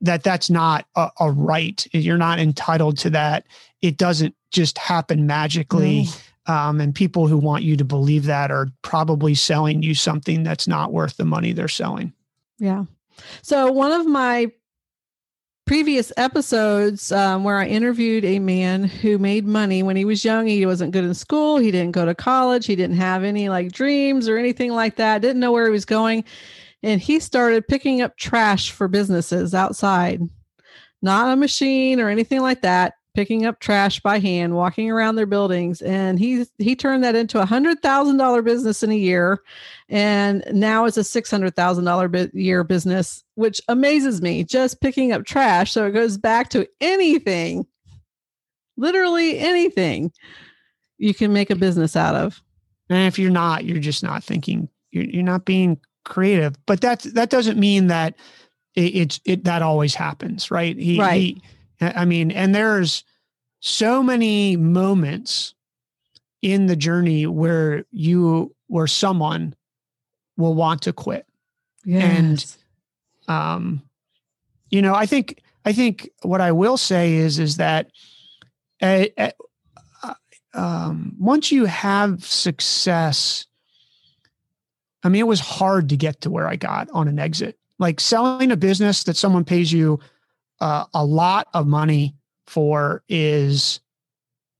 that 0.00 0.22
that's 0.22 0.48
not 0.50 0.86
a, 0.96 1.10
a 1.20 1.30
right. 1.30 1.86
You're 1.92 2.18
not 2.18 2.38
entitled 2.38 2.98
to 2.98 3.10
that. 3.10 3.44
It 3.82 3.96
doesn't 3.96 4.34
just 4.50 4.78
happen 4.78 5.26
magically. 5.26 6.04
Mm 6.04 6.22
um, 6.48 6.80
and 6.80 6.94
people 6.94 7.26
who 7.26 7.36
want 7.36 7.62
you 7.62 7.76
to 7.76 7.84
believe 7.84 8.24
that 8.24 8.50
are 8.50 8.68
probably 8.80 9.34
selling 9.34 9.82
you 9.82 9.94
something 9.94 10.42
that's 10.42 10.66
not 10.66 10.92
worth 10.92 11.18
the 11.18 11.26
money 11.26 11.52
they're 11.52 11.68
selling. 11.68 12.12
Yeah. 12.58 12.84
So, 13.42 13.70
one 13.70 13.92
of 13.92 14.06
my 14.06 14.50
previous 15.66 16.10
episodes 16.16 17.12
um, 17.12 17.44
where 17.44 17.58
I 17.58 17.66
interviewed 17.66 18.24
a 18.24 18.38
man 18.38 18.84
who 18.84 19.18
made 19.18 19.44
money 19.44 19.82
when 19.82 19.96
he 19.96 20.06
was 20.06 20.24
young. 20.24 20.46
He 20.46 20.64
wasn't 20.64 20.92
good 20.92 21.04
in 21.04 21.12
school. 21.12 21.58
He 21.58 21.70
didn't 21.70 21.92
go 21.92 22.06
to 22.06 22.14
college. 22.14 22.64
He 22.64 22.74
didn't 22.74 22.96
have 22.96 23.22
any 23.22 23.50
like 23.50 23.70
dreams 23.70 24.30
or 24.30 24.38
anything 24.38 24.72
like 24.72 24.96
that. 24.96 25.20
Didn't 25.20 25.40
know 25.40 25.52
where 25.52 25.66
he 25.66 25.70
was 25.70 25.84
going. 25.84 26.24
And 26.82 27.00
he 27.00 27.20
started 27.20 27.66
picking 27.66 28.02
up 28.02 28.16
trash 28.16 28.70
for 28.70 28.88
businesses 28.88 29.54
outside, 29.54 30.20
not 31.02 31.32
a 31.32 31.36
machine 31.36 32.00
or 32.00 32.08
anything 32.08 32.40
like 32.40 32.62
that 32.62 32.94
picking 33.18 33.46
up 33.46 33.58
trash 33.58 33.98
by 33.98 34.20
hand, 34.20 34.54
walking 34.54 34.88
around 34.88 35.16
their 35.16 35.26
buildings, 35.26 35.82
and 35.82 36.20
he 36.20 36.44
he 36.58 36.76
turned 36.76 37.02
that 37.02 37.16
into 37.16 37.40
a 37.40 37.44
hundred 37.44 37.82
thousand 37.82 38.16
dollar 38.16 38.42
business 38.42 38.84
in 38.84 38.92
a 38.92 38.96
year, 38.96 39.40
and 39.88 40.44
now 40.52 40.84
it's 40.84 40.96
a 40.96 41.02
six 41.02 41.28
hundred 41.28 41.56
thousand 41.56 41.84
dollar 41.84 42.08
year 42.32 42.62
business, 42.62 43.24
which 43.34 43.60
amazes 43.66 44.22
me. 44.22 44.44
Just 44.44 44.80
picking 44.80 45.10
up 45.10 45.24
trash, 45.24 45.72
so 45.72 45.84
it 45.84 45.90
goes 45.90 46.16
back 46.16 46.48
to 46.50 46.68
anything, 46.80 47.66
literally 48.76 49.36
anything, 49.40 50.12
you 50.98 51.12
can 51.12 51.32
make 51.32 51.50
a 51.50 51.56
business 51.56 51.96
out 51.96 52.14
of. 52.14 52.40
And 52.88 53.08
if 53.08 53.18
you're 53.18 53.32
not, 53.32 53.64
you're 53.64 53.80
just 53.80 54.04
not 54.04 54.22
thinking. 54.22 54.68
You're 54.92 55.06
you're 55.06 55.24
not 55.24 55.44
being 55.44 55.80
creative. 56.08 56.54
But 56.66 56.80
that 56.80 57.00
that 57.14 57.30
doesn't 57.30 57.58
mean 57.58 57.88
that 57.88 58.14
it, 58.74 58.96
it's 58.96 59.20
it 59.24 59.44
that 59.44 59.62
always 59.62 59.94
happens, 59.94 60.50
right? 60.50 60.76
He, 60.76 60.98
right. 60.98 61.20
He, 61.20 61.42
I 61.80 62.04
mean, 62.04 62.30
and 62.30 62.54
there's 62.54 63.04
so 63.60 64.02
many 64.02 64.56
moments 64.56 65.54
in 66.42 66.66
the 66.66 66.76
journey 66.76 67.26
where 67.26 67.84
you 67.90 68.54
where 68.66 68.86
someone 68.86 69.54
will 70.36 70.54
want 70.54 70.82
to 70.82 70.92
quit. 70.92 71.26
Yes. 71.84 72.56
And 73.28 73.36
um 73.36 73.82
you 74.70 74.82
know, 74.82 74.94
I 74.94 75.06
think 75.06 75.40
I 75.64 75.72
think 75.72 76.10
what 76.22 76.40
I 76.40 76.52
will 76.52 76.76
say 76.76 77.14
is 77.14 77.38
is 77.38 77.56
that 77.56 77.90
uh, 78.80 79.06
uh, 79.16 79.30
um, 80.54 81.14
once 81.18 81.50
you 81.52 81.64
have 81.66 82.24
success, 82.24 83.46
I 85.08 85.10
mean, 85.10 85.20
it 85.20 85.26
was 85.26 85.40
hard 85.40 85.88
to 85.88 85.96
get 85.96 86.20
to 86.20 86.30
where 86.30 86.46
I 86.46 86.56
got 86.56 86.90
on 86.92 87.08
an 87.08 87.18
exit. 87.18 87.58
Like 87.78 87.98
selling 87.98 88.52
a 88.52 88.58
business 88.58 89.04
that 89.04 89.16
someone 89.16 89.42
pays 89.42 89.72
you 89.72 90.00
uh, 90.60 90.84
a 90.92 91.02
lot 91.02 91.48
of 91.54 91.66
money 91.66 92.14
for 92.46 93.02
is 93.08 93.80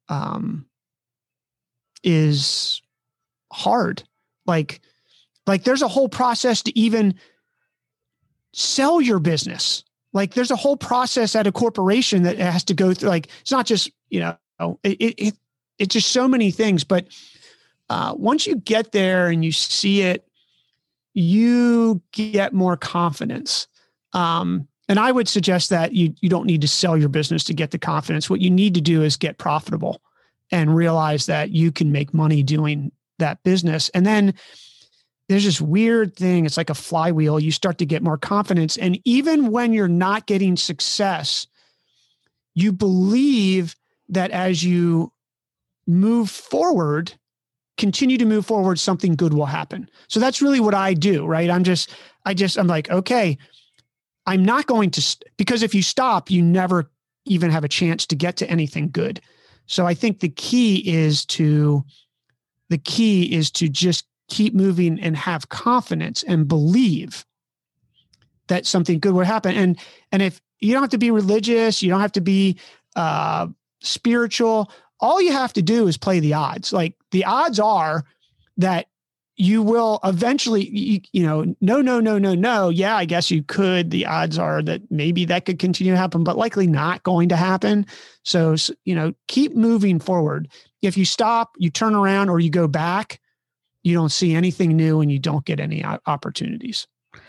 um 0.09 0.65
is 2.03 2.81
hard 3.53 4.03
like 4.47 4.81
Like 5.49 5.65
there's 5.65 5.83
a 5.83 5.89
whole 5.89 6.09
process 6.09 6.63
to 6.63 6.79
even 6.79 7.15
sell 8.53 9.01
your 9.01 9.19
business. 9.19 9.83
Like 10.13 10.35
there's 10.35 10.51
a 10.51 10.57
whole 10.57 10.77
process 10.77 11.35
at 11.35 11.47
a 11.47 11.53
corporation 11.53 12.23
that 12.23 12.39
has 12.39 12.65
to 12.65 12.75
go 12.75 12.93
through. 12.95 13.09
Like 13.09 13.29
it's 13.41 13.51
not 13.51 13.67
just, 13.67 13.91
you 14.11 14.21
know, 14.21 14.79
it, 14.83 15.15
it, 15.19 15.37
it's 15.79 15.95
just 15.95 16.13
so 16.13 16.29
many 16.29 16.51
things. 16.51 16.85
But 16.85 17.09
uh, 17.89 18.15
once 18.17 18.47
you 18.47 18.57
get 18.57 18.93
there 18.93 19.29
and 19.29 19.43
you 19.43 19.53
see 19.53 20.03
it, 20.03 20.28
you 21.15 22.03
get 22.13 22.53
more 22.53 22.77
confidence. 22.77 23.67
Um, 24.13 24.69
and 24.89 24.99
I 24.99 25.13
would 25.13 25.29
suggest 25.29 25.71
that 25.71 25.93
you 25.93 26.15
you 26.21 26.29
don't 26.29 26.47
need 26.47 26.63
to 26.63 26.69
sell 26.69 26.97
your 26.97 27.09
business 27.09 27.45
to 27.45 27.55
get 27.55 27.71
the 27.71 27.79
confidence. 27.79 28.31
What 28.31 28.41
you 28.41 28.51
need 28.51 28.75
to 28.75 28.81
do 28.81 29.03
is 29.03 29.17
get 29.17 29.39
profitable 29.39 30.01
and 30.51 30.75
realize 30.75 31.27
that 31.27 31.51
you 31.51 31.71
can 31.71 31.93
make 31.93 32.15
money 32.15 32.43
doing 32.43 32.91
that 33.19 33.43
business. 33.43 33.91
And 33.91 34.07
then 34.07 34.35
there's 35.29 35.45
this 35.45 35.61
weird 35.61 36.17
thing. 36.17 36.47
It's 36.47 36.57
like 36.57 36.71
a 36.71 36.75
flywheel. 36.75 37.39
You 37.39 37.53
start 37.53 37.79
to 37.79 37.87
get 37.87 38.03
more 38.03 38.17
confidence. 38.17 38.79
And 38.79 38.99
even 39.05 39.51
when 39.51 39.75
you're 39.75 39.89
not 39.89 40.27
getting 40.27 40.57
success, 40.57 41.47
you 42.55 42.73
believe 42.73 43.77
that 44.09 44.31
as 44.31 44.65
you 44.65 45.13
move 45.87 46.31
forward, 46.31 47.13
continue 47.79 48.19
to 48.19 48.27
move 48.27 48.45
forward, 48.45 48.79
something 48.79 49.15
good 49.15 49.33
will 49.33 49.47
happen. 49.47 49.89
So 50.09 50.21
that's 50.21 50.43
really 50.43 50.61
what 50.61 50.75
I 50.75 50.93
do, 50.93 51.25
right? 51.25 51.49
I'm 51.49 51.65
just, 51.65 51.95
I 52.27 52.35
just, 52.35 52.59
I'm 52.59 52.67
like, 52.67 52.91
okay, 52.91 53.39
I'm 54.27 54.45
not 54.45 54.67
going 54.67 54.91
to, 54.91 55.01
st- 55.01 55.31
because 55.39 55.63
if 55.63 55.75
you 55.75 55.83
stop, 55.83 56.31
you 56.31 56.43
never 56.43 56.91
even 57.25 57.51
have 57.51 57.65
a 57.65 57.69
chance 57.69 58.05
to 58.07 58.17
get 58.17 58.37
to 58.39 58.51
anything 58.51 58.91
good. 58.91 59.21
So 59.67 59.87
I 59.87 59.95
think 59.95 60.21
the 60.21 60.29
key 60.29 60.87
is 60.87 61.25
to, 61.27 61.85
the 62.69 62.79
key 62.79 63.33
is 63.33 63.51
to 63.53 63.69
just 63.69 64.07
keep 64.29 64.55
moving 64.55 65.01
and 65.01 65.17
have 65.17 65.49
confidence 65.49 66.23
and 66.23 66.49
believe 66.49 67.25
that 68.49 68.67
something 68.67 68.99
good 68.99 69.15
will 69.15 69.25
happen. 69.25 69.55
And, 69.55 69.79
and 70.11 70.21
if 70.23 70.41
you 70.61 70.73
don't 70.73 70.83
have 70.83 70.91
to 70.91 70.99
be 70.99 71.11
religious, 71.11 71.83
you 71.83 71.91
don't 71.91 72.01
have 72.01 72.13
to 72.13 72.21
be 72.21 72.59
uh, 72.97 73.47
spiritual, 73.81 74.71
all 75.01 75.21
you 75.21 75.33
have 75.33 75.53
to 75.55 75.63
do 75.63 75.87
is 75.87 75.97
play 75.97 76.21
the 76.21 76.35
odds. 76.35 76.73
Like 76.73 76.95
the 77.11 77.25
odds 77.25 77.61
are 77.61 78.05
that 78.57 78.87
you 79.37 79.63
will 79.63 80.01
eventually 80.03 80.69
you, 80.69 81.01
you, 81.13 81.23
know 81.23 81.55
no 81.61 81.81
no 81.81 82.01
no 82.01 82.19
no 82.19 82.35
no. 82.35 82.69
Yeah 82.71 82.97
i 82.97 83.05
guess 83.05 83.31
you 83.31 83.43
could. 83.45 83.91
The 83.91 84.07
odds 84.07 84.39
are 84.39 84.63
that 84.63 84.91
maybe 84.91 85.25
that 85.27 85.45
could 85.45 85.59
continue 85.59 85.93
to 85.93 85.99
happen 85.99 86.25
but 86.25 86.37
likely 86.37 86.67
not 86.67 87.03
going 87.05 87.29
to 87.29 87.37
happen. 87.37 87.87
So 88.25 88.57
you 88.85 88.95
know 88.95 89.15
keep 89.29 89.55
moving 89.55 90.01
forward. 90.01 90.49
If 90.83 90.97
you 90.97 91.05
stop 91.05 91.53
you 91.57 91.71
turn 91.71 91.95
around 91.95 92.31
or 92.31 92.41
you 92.41 92.51
go 92.51 92.67
back 92.67 93.21
you 93.85 93.95
don't 93.95 94.11
see 94.11 94.35
anything 94.35 94.77
new 94.77 95.01
and 95.01 95.11
you 95.11 95.19
don't 95.19 95.45
get 95.45 95.61
any 95.61 95.85
opportunities. 95.85 96.87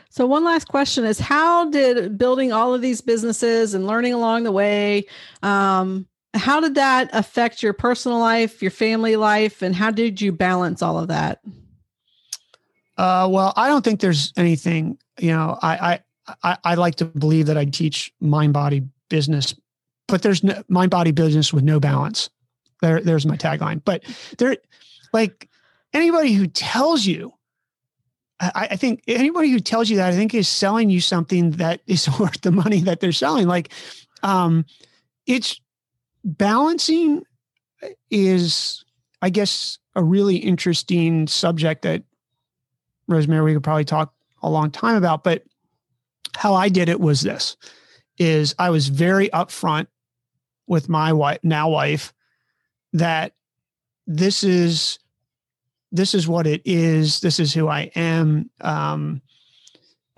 So 0.09 0.25
one 0.25 0.43
last 0.43 0.67
question 0.67 1.05
is 1.05 1.19
how 1.19 1.69
did 1.69 2.17
building 2.17 2.51
all 2.51 2.73
of 2.73 2.81
these 2.81 3.01
businesses 3.01 3.75
and 3.75 3.85
learning 3.85 4.13
along 4.13 4.43
the 4.43 4.51
way 4.51 5.05
um, 5.43 6.07
how 6.35 6.59
did 6.59 6.75
that 6.75 7.09
affect 7.13 7.63
your 7.63 7.73
personal 7.73 8.19
life 8.19 8.61
your 8.61 8.71
family 8.71 9.15
life 9.15 9.61
and 9.61 9.75
how 9.75 9.91
did 9.91 10.21
you 10.21 10.31
balance 10.31 10.81
all 10.81 10.99
of 10.99 11.07
that 11.07 11.39
uh, 12.99 13.25
well, 13.31 13.53
I 13.55 13.69
don't 13.69 13.81
think 13.81 14.01
there's 14.01 14.33
anything. 14.35 14.97
You 15.17 15.31
know, 15.31 15.57
I, 15.61 16.01
I 16.43 16.57
I 16.65 16.75
like 16.75 16.95
to 16.95 17.05
believe 17.05 17.45
that 17.45 17.57
I 17.57 17.63
teach 17.63 18.11
mind 18.19 18.51
body 18.51 18.83
business, 19.07 19.55
but 20.09 20.21
there's 20.21 20.43
no 20.43 20.61
mind 20.67 20.91
body 20.91 21.11
business 21.11 21.53
with 21.53 21.63
no 21.63 21.79
balance. 21.79 22.29
There, 22.81 22.99
there's 22.99 23.25
my 23.25 23.37
tagline. 23.37 23.81
But 23.85 24.03
there, 24.37 24.57
like 25.13 25.47
anybody 25.93 26.33
who 26.33 26.45
tells 26.47 27.05
you, 27.05 27.33
I, 28.41 28.67
I 28.71 28.75
think 28.75 29.01
anybody 29.07 29.49
who 29.49 29.61
tells 29.61 29.89
you 29.89 29.95
that 29.95 30.11
I 30.11 30.15
think 30.15 30.33
is 30.33 30.49
selling 30.49 30.89
you 30.89 30.99
something 30.99 31.51
that 31.51 31.79
is 31.87 32.09
worth 32.19 32.41
the 32.41 32.51
money 32.51 32.81
that 32.81 32.99
they're 32.99 33.13
selling. 33.13 33.47
Like, 33.47 33.71
um, 34.23 34.65
it's 35.25 35.61
balancing 36.23 37.23
is, 38.09 38.83
I 39.21 39.29
guess, 39.29 39.77
a 39.95 40.03
really 40.03 40.37
interesting 40.37 41.27
subject 41.27 41.83
that 41.83 42.03
Rosemary, 43.07 43.43
we 43.43 43.53
could 43.53 43.63
probably 43.63 43.85
talk 43.85 44.13
a 44.41 44.49
long 44.49 44.71
time 44.71 44.95
about, 44.95 45.23
but 45.23 45.43
how 46.35 46.53
I 46.53 46.69
did 46.69 46.89
it 46.89 46.99
was 46.99 47.21
this 47.21 47.57
is 48.17 48.53
I 48.59 48.69
was 48.69 48.87
very 48.87 49.29
upfront 49.29 49.87
with 50.67 50.89
my 50.89 51.11
wife, 51.11 51.39
now 51.41 51.69
wife, 51.69 52.13
that 52.93 53.33
this 54.05 54.43
is 54.43 54.99
this 55.91 56.13
is 56.13 56.27
what 56.27 56.45
it 56.45 56.61
is. 56.65 57.19
This 57.21 57.39
is 57.39 57.53
who 57.53 57.67
I 57.67 57.91
am. 57.95 58.49
Um, 58.61 59.21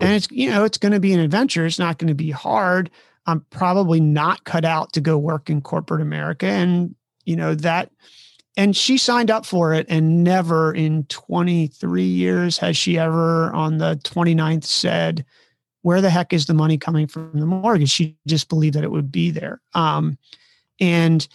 and 0.00 0.12
it's 0.12 0.30
you 0.30 0.50
know 0.50 0.64
it's 0.64 0.78
going 0.78 0.92
to 0.92 1.00
be 1.00 1.12
an 1.12 1.20
adventure. 1.20 1.64
It's 1.64 1.78
not 1.78 1.98
going 1.98 2.08
to 2.08 2.14
be 2.14 2.30
hard. 2.30 2.90
I'm 3.26 3.44
probably 3.50 4.00
not 4.00 4.44
cut 4.44 4.64
out 4.64 4.92
to 4.94 5.00
go 5.00 5.16
work 5.18 5.48
in 5.48 5.60
corporate 5.60 6.00
America, 6.00 6.46
and 6.46 6.94
you 7.24 7.36
know 7.36 7.54
that 7.54 7.90
and 8.56 8.76
she 8.76 8.98
signed 8.98 9.30
up 9.30 9.46
for 9.46 9.72
it 9.72 9.86
and 9.88 10.22
never 10.22 10.74
in 10.74 11.04
23 11.04 12.02
years 12.04 12.58
has 12.58 12.76
she 12.76 12.98
ever 12.98 13.50
on 13.52 13.78
the 13.78 13.98
29th 14.04 14.64
said 14.64 15.24
where 15.80 16.02
the 16.02 16.10
heck 16.10 16.32
is 16.32 16.46
the 16.46 16.54
money 16.54 16.76
coming 16.76 17.06
from 17.06 17.32
the 17.40 17.46
mortgage? 17.46 17.90
She 17.90 18.16
just 18.26 18.48
believed 18.48 18.76
that 18.76 18.84
it 18.84 18.90
would 18.90 19.10
be 19.10 19.30
there. 19.30 19.60
Um, 19.74 20.18
and 20.80 21.26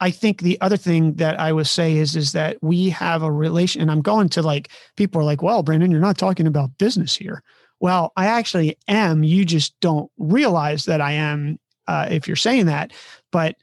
i 0.00 0.10
think 0.10 0.42
the 0.42 0.60
other 0.60 0.76
thing 0.76 1.14
that 1.14 1.38
i 1.40 1.52
would 1.52 1.66
say 1.66 1.96
is 1.96 2.16
is 2.16 2.32
that 2.32 2.58
we 2.60 2.90
have 2.90 3.22
a 3.22 3.32
relation 3.32 3.80
and 3.80 3.90
i'm 3.90 4.02
going 4.02 4.28
to 4.28 4.42
like 4.42 4.68
people 4.96 5.20
are 5.20 5.24
like 5.24 5.42
well 5.42 5.62
brandon 5.62 5.90
you're 5.90 6.00
not 6.00 6.18
talking 6.18 6.46
about 6.46 6.76
business 6.78 7.16
here 7.16 7.42
well 7.80 8.12
i 8.16 8.26
actually 8.26 8.76
am 8.88 9.22
you 9.22 9.44
just 9.44 9.78
don't 9.80 10.10
realize 10.18 10.84
that 10.84 11.00
i 11.00 11.12
am 11.12 11.58
uh, 11.88 12.08
if 12.10 12.26
you're 12.26 12.36
saying 12.36 12.66
that 12.66 12.92
but 13.30 13.56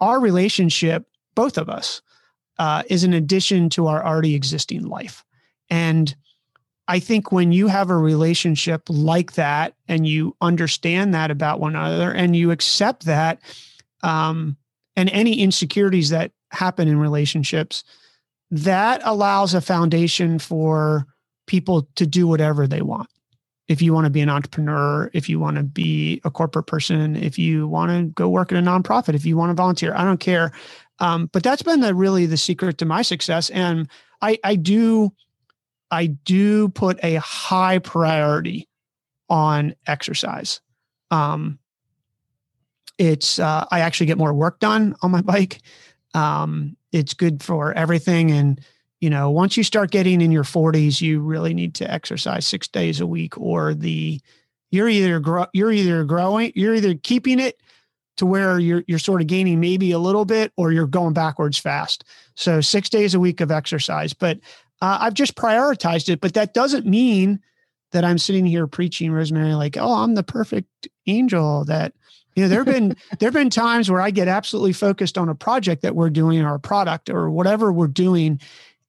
our 0.00 0.20
relationship 0.20 1.06
both 1.34 1.58
of 1.58 1.68
us 1.68 2.02
uh, 2.58 2.82
is 2.88 3.04
an 3.04 3.12
addition 3.12 3.68
to 3.70 3.86
our 3.86 4.04
already 4.04 4.34
existing 4.34 4.84
life. 4.84 5.24
And 5.70 6.14
I 6.88 6.98
think 6.98 7.32
when 7.32 7.52
you 7.52 7.66
have 7.66 7.90
a 7.90 7.96
relationship 7.96 8.82
like 8.88 9.32
that 9.32 9.74
and 9.88 10.06
you 10.06 10.36
understand 10.40 11.14
that 11.14 11.30
about 11.30 11.60
one 11.60 11.74
another 11.74 12.12
and 12.12 12.36
you 12.36 12.50
accept 12.50 13.04
that, 13.04 13.40
um, 14.02 14.56
and 14.94 15.10
any 15.10 15.40
insecurities 15.40 16.10
that 16.10 16.32
happen 16.52 16.88
in 16.88 16.98
relationships, 16.98 17.84
that 18.50 19.00
allows 19.04 19.52
a 19.52 19.60
foundation 19.60 20.38
for 20.38 21.06
people 21.46 21.88
to 21.96 22.06
do 22.06 22.26
whatever 22.26 22.66
they 22.66 22.82
want. 22.82 23.08
If 23.68 23.82
you 23.82 23.92
want 23.92 24.04
to 24.04 24.10
be 24.10 24.20
an 24.20 24.28
entrepreneur, 24.28 25.10
if 25.12 25.28
you 25.28 25.40
want 25.40 25.56
to 25.56 25.62
be 25.62 26.20
a 26.24 26.30
corporate 26.30 26.66
person, 26.66 27.16
if 27.16 27.38
you 27.38 27.66
want 27.66 27.90
to 27.90 28.12
go 28.12 28.28
work 28.28 28.52
at 28.52 28.58
a 28.58 28.62
nonprofit, 28.62 29.14
if 29.14 29.26
you 29.26 29.36
want 29.36 29.50
to 29.50 29.54
volunteer, 29.54 29.92
I 29.94 30.04
don't 30.04 30.20
care. 30.20 30.52
Um, 30.98 31.28
but 31.32 31.42
that's 31.42 31.62
been 31.62 31.80
the 31.80 31.94
really 31.94 32.26
the 32.26 32.36
secret 32.36 32.78
to 32.78 32.84
my 32.84 33.02
success. 33.02 33.50
And 33.50 33.88
I, 34.22 34.38
I 34.44 34.56
do, 34.56 35.12
I 35.90 36.06
do 36.06 36.68
put 36.68 36.98
a 37.02 37.16
high 37.16 37.78
priority 37.80 38.68
on 39.28 39.74
exercise. 39.86 40.60
Um, 41.10 41.58
it's 42.98 43.38
uh, 43.38 43.66
I 43.70 43.80
actually 43.80 44.06
get 44.06 44.18
more 44.18 44.32
work 44.32 44.58
done 44.60 44.94
on 45.02 45.10
my 45.10 45.20
bike. 45.22 45.60
Um, 46.14 46.76
it's 46.92 47.14
good 47.14 47.42
for 47.42 47.74
everything, 47.74 48.30
and 48.30 48.60
you 49.00 49.10
know, 49.10 49.30
once 49.30 49.56
you 49.56 49.62
start 49.62 49.90
getting 49.90 50.20
in 50.20 50.32
your 50.32 50.44
40s, 50.44 51.00
you 51.00 51.20
really 51.20 51.52
need 51.52 51.74
to 51.76 51.90
exercise 51.90 52.46
six 52.46 52.66
days 52.66 53.00
a 53.00 53.06
week, 53.06 53.36
or 53.38 53.74
the 53.74 54.20
you're 54.70 54.88
either 54.88 55.20
grow, 55.20 55.46
you're 55.52 55.72
either 55.72 56.04
growing, 56.04 56.52
you're 56.54 56.74
either 56.74 56.94
keeping 56.94 57.38
it 57.38 57.60
to 58.16 58.26
where 58.26 58.58
you're 58.58 58.82
you're 58.86 58.98
sort 58.98 59.20
of 59.20 59.26
gaining 59.26 59.60
maybe 59.60 59.92
a 59.92 59.98
little 59.98 60.24
bit 60.24 60.52
or 60.56 60.72
you're 60.72 60.86
going 60.86 61.12
backwards 61.12 61.58
fast. 61.58 62.04
So 62.34 62.60
six 62.60 62.88
days 62.88 63.14
a 63.14 63.20
week 63.20 63.40
of 63.40 63.50
exercise, 63.50 64.12
but 64.12 64.38
uh, 64.82 64.98
I've 65.00 65.14
just 65.14 65.36
prioritized 65.36 66.08
it. 66.08 66.20
But 66.20 66.34
that 66.34 66.54
doesn't 66.54 66.86
mean 66.86 67.40
that 67.92 68.04
I'm 68.04 68.18
sitting 68.18 68.46
here 68.46 68.66
preaching, 68.66 69.12
Rosemary, 69.12 69.54
like, 69.54 69.76
oh, 69.76 69.94
I'm 69.94 70.14
the 70.14 70.22
perfect 70.22 70.88
angel. 71.06 71.64
That 71.64 71.94
you 72.34 72.42
know, 72.42 72.48
there've 72.48 72.66
been 72.66 72.96
there've 73.18 73.32
been 73.32 73.50
times 73.50 73.90
where 73.90 74.00
I 74.00 74.10
get 74.10 74.28
absolutely 74.28 74.72
focused 74.72 75.18
on 75.18 75.28
a 75.28 75.34
project 75.34 75.82
that 75.82 75.94
we're 75.94 76.10
doing 76.10 76.42
or 76.42 76.54
a 76.54 76.60
product 76.60 77.10
or 77.10 77.30
whatever 77.30 77.72
we're 77.72 77.86
doing, 77.86 78.40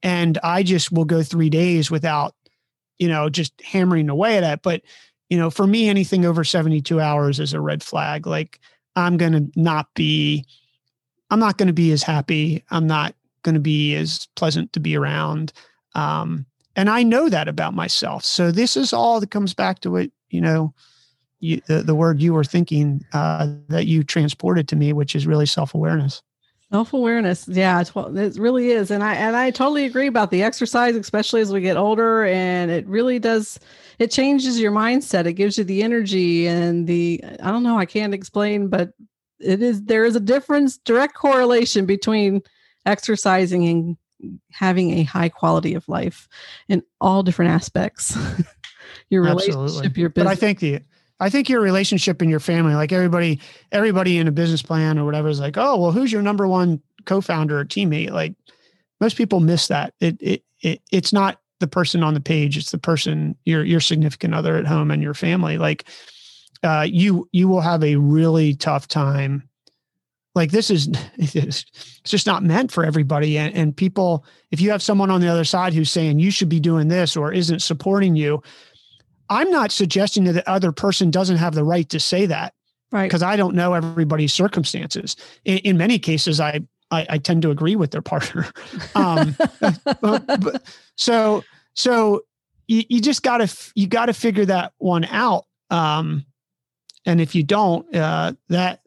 and 0.03 0.37
I 0.43 0.63
just 0.63 0.91
will 0.91 1.05
go 1.05 1.23
three 1.23 1.49
days 1.49 1.89
without, 1.89 2.35
you 2.99 3.07
know, 3.07 3.29
just 3.29 3.59
hammering 3.61 4.09
away 4.09 4.37
at 4.37 4.43
it. 4.43 4.61
But 4.61 4.81
you 5.29 5.37
know, 5.37 5.49
for 5.49 5.67
me, 5.67 5.89
anything 5.89 6.25
over 6.25 6.43
72 6.43 6.99
hours 7.01 7.39
is 7.39 7.53
a 7.53 7.61
red 7.61 7.83
flag. 7.83 8.25
Like 8.25 8.59
I'm 8.95 9.17
going 9.17 9.33
to 9.33 9.59
not 9.59 9.87
be, 9.93 10.45
I'm 11.29 11.39
not 11.39 11.57
going 11.57 11.67
to 11.67 11.73
be 11.73 11.91
as 11.91 12.03
happy. 12.03 12.63
I'm 12.71 12.87
not 12.87 13.13
going 13.43 13.55
to 13.55 13.61
be 13.61 13.95
as 13.95 14.27
pleasant 14.35 14.71
to 14.73 14.79
be 14.79 14.95
around. 14.95 15.51
Um, 15.95 16.45
and 16.75 16.89
I 16.89 17.03
know 17.03 17.27
that 17.27 17.47
about 17.47 17.73
myself. 17.73 18.23
So 18.23 18.51
this 18.51 18.77
is 18.77 18.93
all 18.93 19.19
that 19.19 19.31
comes 19.31 19.53
back 19.53 19.79
to 19.79 19.91
what, 19.91 20.09
you 20.29 20.41
know, 20.41 20.73
you, 21.39 21.61
the, 21.67 21.83
the 21.83 21.95
word 21.95 22.21
you 22.21 22.33
were 22.33 22.43
thinking 22.43 23.03
uh, 23.13 23.47
that 23.69 23.85
you 23.85 24.03
transported 24.03 24.67
to 24.69 24.75
me, 24.75 24.93
which 24.93 25.15
is 25.15 25.27
really 25.27 25.45
self 25.45 25.73
awareness. 25.73 26.21
Self 26.71 26.91
awareness, 26.91 27.47
yeah, 27.47 27.81
it 27.81 28.35
really 28.37 28.71
is, 28.71 28.91
and 28.91 29.01
I 29.01 29.13
and 29.13 29.37
I 29.37 29.51
totally 29.51 29.85
agree 29.85 30.07
about 30.07 30.31
the 30.31 30.43
exercise, 30.43 30.97
especially 30.97 31.39
as 31.39 31.51
we 31.51 31.61
get 31.61 31.77
older, 31.77 32.25
and 32.25 32.69
it 32.69 32.85
really 32.87 33.19
does. 33.19 33.57
It 33.99 34.11
changes 34.11 34.59
your 34.59 34.73
mindset. 34.73 35.25
It 35.25 35.33
gives 35.33 35.57
you 35.57 35.63
the 35.63 35.81
energy 35.81 36.45
and 36.45 36.85
the 36.85 37.23
I 37.41 37.51
don't 37.51 37.63
know. 37.63 37.77
I 37.77 37.85
can't 37.85 38.13
explain, 38.13 38.67
but 38.67 38.89
it 39.39 39.61
is 39.61 39.83
there 39.83 40.03
is 40.03 40.17
a 40.17 40.19
difference, 40.19 40.77
direct 40.77 41.13
correlation 41.13 41.85
between 41.85 42.41
exercising 42.85 43.65
and 43.65 43.97
having 44.51 44.91
a 44.91 45.03
high 45.03 45.29
quality 45.29 45.73
of 45.73 45.87
life 45.87 46.27
in 46.67 46.83
all 46.99 47.23
different 47.23 47.51
aspects. 47.51 48.17
your 49.09 49.25
Absolutely. 49.25 49.55
relationship, 49.55 49.97
your 49.97 50.09
business. 50.09 50.31
But 50.31 50.31
I 50.31 50.35
think 50.35 50.59
the 50.59 50.81
I 51.19 51.29
think 51.29 51.49
your 51.49 51.61
relationship 51.61 52.21
in 52.21 52.29
your 52.29 52.39
family, 52.39 52.75
like 52.75 52.91
everybody, 52.91 53.39
everybody 53.71 54.17
in 54.17 54.27
a 54.27 54.31
business 54.31 54.61
plan 54.61 54.99
or 54.99 55.05
whatever 55.05 55.29
is 55.29 55.39
like, 55.39 55.57
oh, 55.57 55.77
well, 55.77 55.91
who's 55.91 56.11
your 56.11 56.21
number 56.21 56.47
one 56.47 56.81
co-founder 57.05 57.59
or 57.59 57.65
teammate? 57.65 58.11
Like 58.11 58.35
most 58.99 59.17
people 59.17 59.39
miss 59.39 59.67
that. 59.67 59.93
It 59.99 60.17
it, 60.21 60.43
it 60.61 60.81
it's 60.91 61.13
not 61.13 61.39
the 61.59 61.67
person 61.67 62.03
on 62.03 62.13
the 62.13 62.21
page, 62.21 62.57
it's 62.57 62.71
the 62.71 62.77
person, 62.77 63.35
your 63.45 63.63
your 63.63 63.79
significant 63.79 64.35
other 64.35 64.57
at 64.57 64.67
home 64.67 64.91
and 64.91 65.01
your 65.01 65.13
family. 65.13 65.57
Like 65.57 65.85
uh 66.63 66.85
you 66.87 67.27
you 67.31 67.47
will 67.47 67.61
have 67.61 67.83
a 67.83 67.95
really 67.95 68.53
tough 68.53 68.87
time. 68.87 69.49
Like 70.35 70.51
this 70.51 70.69
is 70.69 70.89
it's 71.17 71.65
just 72.03 72.27
not 72.27 72.43
meant 72.43 72.71
for 72.71 72.83
everybody. 72.83 73.39
And 73.39 73.55
and 73.55 73.75
people, 73.75 74.23
if 74.51 74.61
you 74.61 74.69
have 74.69 74.83
someone 74.83 75.09
on 75.09 75.21
the 75.21 75.27
other 75.27 75.45
side 75.45 75.73
who's 75.73 75.91
saying 75.91 76.19
you 76.19 76.29
should 76.29 76.49
be 76.49 76.59
doing 76.59 76.89
this 76.89 77.17
or 77.17 77.33
isn't 77.33 77.61
supporting 77.61 78.15
you, 78.15 78.43
I'm 79.29 79.49
not 79.51 79.71
suggesting 79.71 80.23
that 80.25 80.33
the 80.33 80.49
other 80.49 80.71
person 80.71 81.11
doesn't 81.11 81.37
have 81.37 81.55
the 81.55 81.63
right 81.63 81.87
to 81.89 81.99
say 81.99 82.25
that. 82.27 82.53
Right. 82.91 83.03
Because 83.03 83.23
I 83.23 83.35
don't 83.35 83.55
know 83.55 83.73
everybody's 83.73 84.33
circumstances. 84.33 85.17
In, 85.43 85.57
in 85.59 85.77
many 85.77 85.99
cases, 85.99 86.39
I, 86.39 86.61
I, 86.89 87.05
I 87.09 87.17
tend 87.17 87.41
to 87.41 87.51
agree 87.51 87.75
with 87.75 87.91
their 87.91 88.01
partner. 88.01 88.47
Um, 88.95 89.35
but, 90.01 90.25
but, 90.25 90.63
so 90.95 91.43
so 91.75 92.21
you, 92.67 92.83
you 92.89 93.01
just 93.01 93.21
gotta 93.21 93.53
you 93.75 93.87
gotta 93.87 94.13
figure 94.13 94.45
that 94.45 94.73
one 94.77 95.05
out. 95.05 95.45
Um, 95.69 96.25
and 97.05 97.21
if 97.21 97.35
you 97.35 97.43
don't, 97.43 97.93
uh, 97.95 98.33
that 98.49 98.81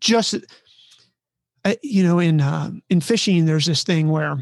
just 0.00 0.34
uh, 1.64 1.74
you 1.82 2.02
know 2.02 2.18
in 2.18 2.40
uh, 2.40 2.72
in 2.90 3.00
fishing, 3.00 3.44
there's 3.44 3.66
this 3.66 3.84
thing 3.84 4.08
where 4.08 4.38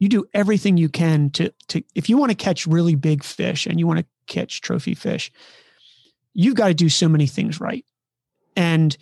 you 0.00 0.08
do 0.08 0.24
everything 0.34 0.76
you 0.76 0.88
can 0.88 1.30
to 1.30 1.52
to 1.68 1.82
if 1.94 2.08
you 2.08 2.16
want 2.16 2.30
to 2.30 2.36
catch 2.36 2.66
really 2.66 2.96
big 2.96 3.22
fish 3.22 3.66
and 3.66 3.78
you 3.78 3.86
want 3.86 4.00
to 4.00 4.06
catch 4.26 4.60
trophy 4.60 4.94
fish 4.94 5.30
you've 6.34 6.54
got 6.54 6.68
to 6.68 6.74
do 6.74 6.88
so 6.88 7.08
many 7.08 7.26
things 7.26 7.60
right. 7.60 7.84
And 8.56 8.96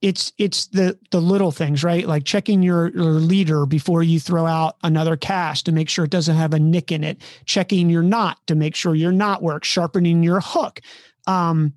it's 0.00 0.32
it's 0.38 0.66
the 0.68 0.98
the 1.10 1.20
little 1.20 1.52
things 1.52 1.84
right? 1.84 2.06
Like 2.06 2.24
checking 2.24 2.62
your, 2.62 2.88
your 2.90 3.04
leader 3.04 3.66
before 3.66 4.02
you 4.02 4.18
throw 4.18 4.46
out 4.46 4.76
another 4.82 5.16
cast 5.16 5.66
to 5.66 5.72
make 5.72 5.90
sure 5.90 6.06
it 6.06 6.10
doesn't 6.10 6.36
have 6.36 6.54
a 6.54 6.58
nick 6.58 6.90
in 6.90 7.04
it 7.04 7.20
checking 7.44 7.90
your 7.90 8.02
knot 8.02 8.38
to 8.46 8.54
make 8.54 8.74
sure 8.74 8.94
your 8.94 9.12
knot 9.12 9.42
works 9.42 9.68
sharpening 9.68 10.22
your 10.22 10.40
hook. 10.40 10.80
Um, 11.26 11.74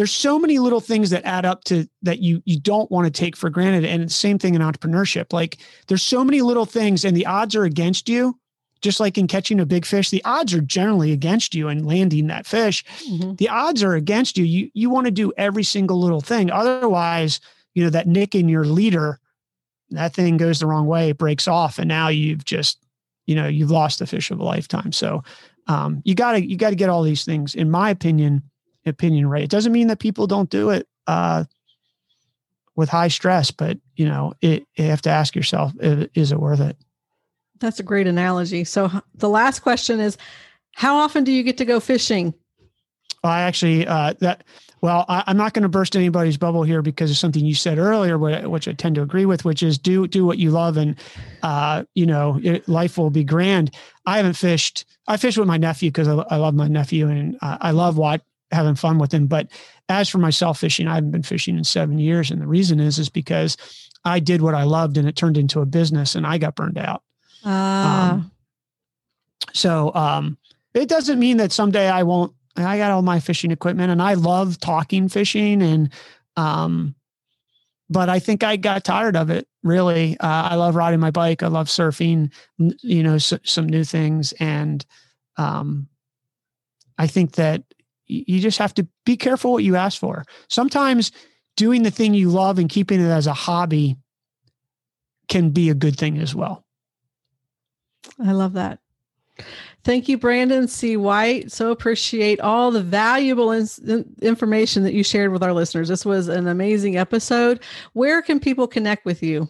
there's 0.00 0.10
so 0.10 0.38
many 0.38 0.58
little 0.58 0.80
things 0.80 1.10
that 1.10 1.26
add 1.26 1.44
up 1.44 1.62
to 1.64 1.86
that 2.00 2.20
you 2.20 2.42
you 2.46 2.58
don't 2.58 2.90
want 2.90 3.04
to 3.04 3.10
take 3.10 3.36
for 3.36 3.50
granted. 3.50 3.84
And 3.84 4.04
the 4.04 4.08
same 4.08 4.38
thing 4.38 4.54
in 4.54 4.62
entrepreneurship. 4.62 5.30
Like 5.30 5.58
there's 5.88 6.02
so 6.02 6.24
many 6.24 6.40
little 6.40 6.64
things 6.64 7.04
and 7.04 7.14
the 7.14 7.26
odds 7.26 7.54
are 7.54 7.64
against 7.64 8.08
you. 8.08 8.38
Just 8.80 8.98
like 8.98 9.18
in 9.18 9.26
catching 9.26 9.60
a 9.60 9.66
big 9.66 9.84
fish 9.84 10.08
the 10.08 10.24
odds 10.24 10.54
are 10.54 10.62
generally 10.62 11.12
against 11.12 11.54
you 11.54 11.68
and 11.68 11.84
landing 11.84 12.28
that 12.28 12.46
fish. 12.46 12.82
Mm-hmm. 13.10 13.34
the 13.34 13.50
odds 13.50 13.82
are 13.82 13.94
against 13.94 14.38
you. 14.38 14.44
You 14.46 14.70
you 14.72 14.88
want 14.88 15.04
to 15.04 15.10
do 15.10 15.34
every 15.36 15.64
single 15.64 16.00
little 16.00 16.22
thing. 16.22 16.50
Otherwise 16.50 17.38
you 17.74 17.84
know 17.84 17.90
that 17.90 18.08
nick 18.08 18.34
in 18.34 18.48
your 18.48 18.64
leader 18.64 19.20
that 19.90 20.14
thing 20.14 20.38
goes 20.38 20.60
the 20.60 20.66
wrong 20.66 20.86
way 20.86 21.10
it 21.10 21.18
breaks 21.18 21.46
off. 21.46 21.78
And 21.78 21.88
now 21.88 22.08
you've 22.08 22.46
just 22.46 22.78
you 23.26 23.34
know 23.34 23.48
you've 23.48 23.70
lost 23.70 23.98
the 23.98 24.06
fish 24.06 24.30
of 24.30 24.40
a 24.40 24.44
lifetime. 24.44 24.92
So 24.92 25.24
um, 25.66 26.00
you 26.06 26.14
got 26.14 26.32
to 26.32 26.42
you 26.42 26.56
got 26.56 26.70
to 26.70 26.76
get 26.76 26.88
all 26.88 27.02
these 27.02 27.26
things. 27.26 27.54
In 27.54 27.70
my 27.70 27.90
opinion 27.90 28.49
opinion 28.86 29.28
right. 29.28 29.42
It 29.42 29.50
doesn't 29.50 29.72
mean 29.72 29.88
that 29.88 29.98
people 29.98 30.26
don't 30.26 30.50
do 30.50 30.70
it 30.70 30.88
uh, 31.06 31.44
with 32.76 32.88
high 32.88 33.08
stress, 33.08 33.50
but 33.50 33.78
you 33.96 34.06
know, 34.06 34.34
it, 34.40 34.66
you 34.76 34.84
have 34.84 35.02
to 35.02 35.10
ask 35.10 35.36
yourself, 35.36 35.72
is 35.80 36.32
it 36.32 36.40
worth 36.40 36.60
it? 36.60 36.76
That's 37.58 37.80
a 37.80 37.84
great 37.84 38.06
analogy. 38.06 38.64
So 38.64 38.90
the 39.14 39.28
last 39.28 39.60
question 39.60 40.00
is, 40.00 40.16
how 40.72 40.96
often 40.96 41.24
do 41.24 41.32
you 41.32 41.42
get 41.42 41.58
to 41.58 41.64
go 41.64 41.78
fishing? 41.80 42.32
I 43.22 43.42
actually 43.42 43.86
uh, 43.86 44.14
that 44.20 44.44
well, 44.82 45.04
I, 45.08 45.24
am 45.26 45.36
not 45.36 45.52
going 45.52 45.62
to 45.64 45.68
burst 45.68 45.94
anybody's 45.94 46.38
bubble 46.38 46.62
here 46.62 46.80
because 46.80 47.10
of 47.10 47.18
something 47.18 47.44
you 47.44 47.54
said 47.54 47.78
earlier, 47.78 48.16
which 48.16 48.66
I 48.66 48.72
tend 48.72 48.94
to 48.94 49.02
agree 49.02 49.26
with, 49.26 49.44
which 49.44 49.62
is 49.62 49.76
do 49.76 50.06
do 50.06 50.24
what 50.24 50.38
you 50.38 50.50
love, 50.50 50.78
and 50.78 50.96
uh, 51.42 51.84
you 51.94 52.06
know, 52.06 52.40
it, 52.42 52.66
life 52.66 52.96
will 52.96 53.10
be 53.10 53.24
grand. 53.24 53.74
I 54.06 54.16
haven't 54.16 54.34
fished. 54.34 54.86
I 55.06 55.18
fished 55.18 55.36
with 55.36 55.48
my 55.48 55.58
nephew 55.58 55.90
because 55.90 56.08
I, 56.08 56.14
I, 56.14 56.36
love 56.36 56.54
my 56.54 56.68
nephew, 56.68 57.08
and 57.08 57.36
uh, 57.42 57.58
I 57.60 57.72
love 57.72 57.98
what 57.98 58.22
having 58.50 58.74
fun 58.74 58.98
with 58.98 59.12
him. 59.12 59.26
But 59.26 59.48
as 59.88 60.08
for 60.08 60.18
myself 60.18 60.58
fishing, 60.58 60.86
I 60.86 60.94
haven't 60.94 61.10
been 61.10 61.22
fishing 61.22 61.56
in 61.56 61.64
seven 61.64 61.98
years. 61.98 62.30
And 62.30 62.40
the 62.40 62.46
reason 62.46 62.80
is, 62.80 62.98
is 62.98 63.08
because 63.08 63.56
I 64.04 64.20
did 64.20 64.42
what 64.42 64.54
I 64.54 64.64
loved 64.64 64.96
and 64.96 65.08
it 65.08 65.16
turned 65.16 65.36
into 65.36 65.60
a 65.60 65.66
business 65.66 66.14
and 66.14 66.26
I 66.26 66.38
got 66.38 66.54
burned 66.54 66.78
out. 66.78 67.02
Uh. 67.44 68.10
Um, 68.12 68.30
so 69.52 69.94
um, 69.94 70.38
it 70.74 70.88
doesn't 70.88 71.18
mean 71.18 71.38
that 71.38 71.52
someday 71.52 71.88
I 71.88 72.02
won't, 72.02 72.32
I 72.56 72.78
got 72.78 72.90
all 72.90 73.02
my 73.02 73.20
fishing 73.20 73.50
equipment 73.50 73.90
and 73.90 74.02
I 74.02 74.14
love 74.14 74.58
talking 74.60 75.08
fishing 75.08 75.62
and, 75.62 75.90
um, 76.36 76.94
but 77.90 78.08
I 78.08 78.20
think 78.20 78.44
I 78.44 78.56
got 78.56 78.84
tired 78.84 79.16
of 79.16 79.30
it. 79.30 79.48
Really, 79.64 80.16
uh, 80.20 80.26
I 80.50 80.54
love 80.54 80.76
riding 80.76 81.00
my 81.00 81.10
bike. 81.10 81.42
I 81.42 81.48
love 81.48 81.66
surfing. 81.66 82.32
You 82.56 83.02
know, 83.02 83.18
some 83.18 83.66
new 83.66 83.82
things, 83.84 84.32
and 84.38 84.86
um, 85.36 85.88
I 86.96 87.08
think 87.08 87.32
that 87.32 87.64
you 88.10 88.40
just 88.40 88.58
have 88.58 88.74
to 88.74 88.86
be 89.04 89.16
careful 89.16 89.52
what 89.52 89.64
you 89.64 89.76
ask 89.76 89.98
for. 89.98 90.24
Sometimes 90.48 91.12
doing 91.56 91.82
the 91.82 91.90
thing 91.90 92.14
you 92.14 92.30
love 92.30 92.58
and 92.58 92.68
keeping 92.68 93.00
it 93.00 93.10
as 93.10 93.26
a 93.26 93.32
hobby 93.32 93.96
can 95.28 95.50
be 95.50 95.70
a 95.70 95.74
good 95.74 95.96
thing 95.96 96.18
as 96.18 96.34
well. 96.34 96.64
I 98.22 98.32
love 98.32 98.54
that. 98.54 98.78
Thank 99.82 100.08
you, 100.08 100.18
Brandon 100.18 100.68
C. 100.68 100.96
White. 100.96 101.50
So 101.50 101.70
appreciate 101.70 102.40
all 102.40 102.70
the 102.70 102.82
valuable 102.82 103.50
in- 103.52 104.14
information 104.20 104.82
that 104.82 104.92
you 104.92 105.02
shared 105.02 105.32
with 105.32 105.42
our 105.42 105.54
listeners. 105.54 105.88
This 105.88 106.04
was 106.04 106.28
an 106.28 106.48
amazing 106.48 106.98
episode. 106.98 107.60
Where 107.94 108.20
can 108.20 108.40
people 108.40 108.66
connect 108.66 109.06
with 109.06 109.22
you? 109.22 109.48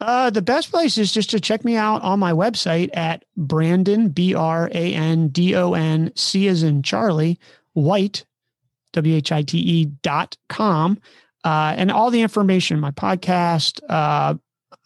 Uh, 0.00 0.30
the 0.30 0.42
best 0.42 0.70
place 0.70 0.98
is 0.98 1.12
just 1.12 1.30
to 1.30 1.40
check 1.40 1.64
me 1.64 1.76
out 1.76 2.02
on 2.02 2.18
my 2.18 2.32
website 2.32 2.90
at 2.94 3.24
Brandon, 3.36 4.08
B 4.08 4.34
R 4.34 4.68
A 4.72 4.94
N 4.94 5.28
D 5.28 5.54
O 5.54 5.72
N, 5.72 6.12
C 6.14 6.48
as 6.48 6.62
in 6.62 6.82
Charlie, 6.82 7.38
white, 7.76 8.24
W 8.92 9.16
H 9.16 9.32
I 9.32 9.42
T 9.42 9.58
E 9.58 9.84
dot 10.02 10.36
com. 10.48 10.98
Uh, 11.44 11.74
and 11.76 11.92
all 11.92 12.10
the 12.10 12.22
information, 12.22 12.80
my 12.80 12.90
podcast, 12.90 13.80
uh, 13.88 14.34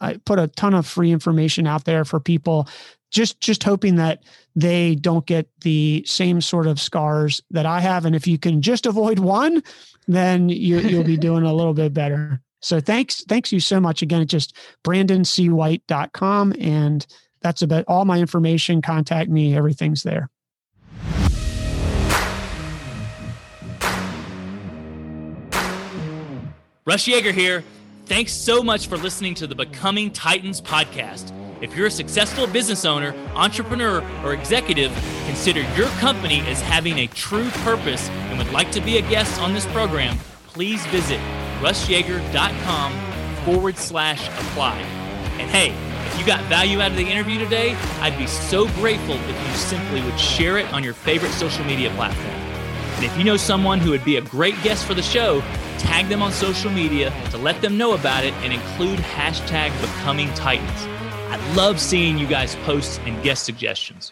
I 0.01 0.17
put 0.25 0.39
a 0.39 0.49
ton 0.49 0.75
of 0.75 0.87
free 0.87 1.11
information 1.11 1.67
out 1.67 1.85
there 1.85 2.05
for 2.05 2.21
people 2.21 2.69
just 3.11 3.41
just 3.41 3.63
hoping 3.63 3.97
that 3.97 4.23
they 4.55 4.95
don't 4.95 5.27
get 5.27 5.49
the 5.63 6.03
same 6.07 6.41
sort 6.41 6.67
of 6.67 6.81
scars 6.81 7.43
that 7.51 7.67
I 7.67 7.81
have. 7.81 8.05
And 8.05 8.15
if 8.15 8.27
you 8.27 8.39
can 8.39 8.63
just 8.63 8.87
avoid 8.87 9.19
one, 9.19 9.63
then 10.07 10.49
you, 10.49 10.79
you'll 10.81 11.05
be 11.05 11.17
doing 11.17 11.45
a 11.45 11.55
little 11.55 11.75
bit 11.75 11.95
better. 11.95 12.41
So 12.61 12.81
thanks, 12.81 13.25
thanks 13.25 13.53
you 13.53 13.61
so 13.61 13.81
much. 13.81 14.03
Again, 14.03 14.23
it's 14.23 14.31
just 14.31 14.57
brandoncwhite.com. 14.85 16.55
And 16.61 17.07
that's 17.43 17.63
about 17.63 17.85
all 17.89 18.05
my 18.05 18.19
information. 18.19 18.83
Contact 18.83 19.31
me. 19.31 19.57
Everything's 19.57 20.03
there. 20.03 20.29
Russ 26.91 27.07
Yeager 27.07 27.33
here. 27.33 27.63
Thanks 28.07 28.33
so 28.33 28.65
much 28.65 28.89
for 28.89 28.97
listening 28.97 29.37
to 29.37 29.47
the 29.47 29.55
Becoming 29.55 30.11
Titans 30.11 30.61
podcast. 30.61 31.33
If 31.63 31.77
you're 31.77 31.87
a 31.87 31.91
successful 31.91 32.49
business 32.49 32.85
owner, 32.85 33.15
entrepreneur, 33.37 34.05
or 34.25 34.35
executive, 34.35 34.91
consider 35.25 35.61
your 35.77 35.87
company 36.01 36.41
as 36.49 36.61
having 36.61 36.99
a 36.99 37.07
true 37.07 37.49
purpose 37.63 38.09
and 38.09 38.39
would 38.39 38.51
like 38.53 38.73
to 38.73 38.81
be 38.81 38.99
a 38.99 39.03
guest 39.03 39.41
on 39.41 39.55
this 39.55 39.67
program, 39.67 40.19
please 40.49 40.85
visit 40.87 41.21
russyeager.com 41.61 42.93
forward 43.45 43.79
slash 43.79 44.27
apply. 44.27 44.77
And 45.39 45.49
hey, 45.49 45.73
if 46.09 46.19
you 46.19 46.27
got 46.27 46.43
value 46.47 46.81
out 46.81 46.91
of 46.91 46.97
the 46.97 47.07
interview 47.07 47.39
today, 47.39 47.77
I'd 48.01 48.19
be 48.19 48.27
so 48.27 48.67
grateful 48.81 49.15
if 49.15 49.49
you 49.49 49.55
simply 49.55 50.03
would 50.03 50.19
share 50.19 50.59
it 50.59 50.67
on 50.73 50.83
your 50.83 50.95
favorite 50.95 51.31
social 51.35 51.65
media 51.65 51.91
platform. 51.91 52.40
And 53.01 53.11
if 53.11 53.17
you 53.17 53.25
know 53.25 53.39
someone 53.39 53.79
who 53.79 53.93
would 53.93 54.05
be 54.05 54.17
a 54.17 54.21
great 54.21 54.63
guest 54.63 54.85
for 54.85 54.93
the 54.93 55.01
show, 55.01 55.41
tag 55.79 56.11
them 56.11 56.21
on 56.21 56.33
social 56.33 56.71
media 56.71 57.11
to 57.31 57.39
let 57.39 57.63
them 57.63 57.79
know 57.79 57.95
about 57.95 58.25
it 58.25 58.35
and 58.43 58.53
include 58.53 58.99
hashtag 58.99 59.71
becoming 59.81 60.29
titans. 60.35 60.83
I 61.31 61.55
love 61.55 61.81
seeing 61.81 62.19
you 62.19 62.27
guys 62.27 62.57
post 62.57 63.01
and 63.07 63.23
guest 63.23 63.45
suggestions. 63.45 64.11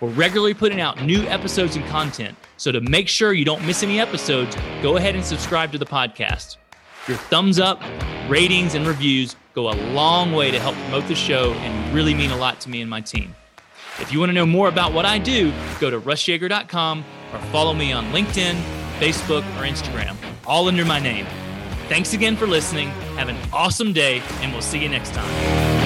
We're 0.00 0.08
regularly 0.08 0.54
putting 0.54 0.80
out 0.80 1.02
new 1.02 1.24
episodes 1.24 1.76
and 1.76 1.84
content, 1.88 2.38
so 2.56 2.72
to 2.72 2.80
make 2.80 3.06
sure 3.06 3.34
you 3.34 3.44
don't 3.44 3.66
miss 3.66 3.82
any 3.82 4.00
episodes, 4.00 4.56
go 4.80 4.96
ahead 4.96 5.14
and 5.14 5.22
subscribe 5.22 5.70
to 5.72 5.76
the 5.76 5.84
podcast. 5.84 6.56
Your 7.08 7.18
thumbs 7.18 7.60
up, 7.60 7.82
ratings, 8.30 8.74
and 8.74 8.86
reviews 8.86 9.36
go 9.54 9.70
a 9.70 9.76
long 9.92 10.32
way 10.32 10.50
to 10.50 10.58
help 10.58 10.74
promote 10.76 11.06
the 11.06 11.14
show 11.14 11.52
and 11.52 11.94
really 11.94 12.14
mean 12.14 12.30
a 12.30 12.36
lot 12.38 12.62
to 12.62 12.70
me 12.70 12.80
and 12.80 12.88
my 12.88 13.02
team. 13.02 13.34
If 14.00 14.10
you 14.10 14.20
want 14.20 14.30
to 14.30 14.34
know 14.34 14.46
more 14.46 14.68
about 14.68 14.94
what 14.94 15.04
I 15.04 15.18
do, 15.18 15.52
go 15.80 15.90
to 15.90 16.00
russyeager.com 16.00 17.04
or 17.32 17.38
follow 17.50 17.74
me 17.74 17.92
on 17.92 18.06
LinkedIn, 18.12 18.54
Facebook, 18.98 19.42
or 19.58 19.66
Instagram, 19.66 20.16
all 20.46 20.68
under 20.68 20.84
my 20.84 21.00
name. 21.00 21.26
Thanks 21.88 22.14
again 22.14 22.36
for 22.36 22.46
listening. 22.46 22.88
Have 23.16 23.28
an 23.28 23.36
awesome 23.52 23.92
day, 23.92 24.22
and 24.40 24.52
we'll 24.52 24.62
see 24.62 24.78
you 24.78 24.88
next 24.88 25.12
time. 25.12 25.81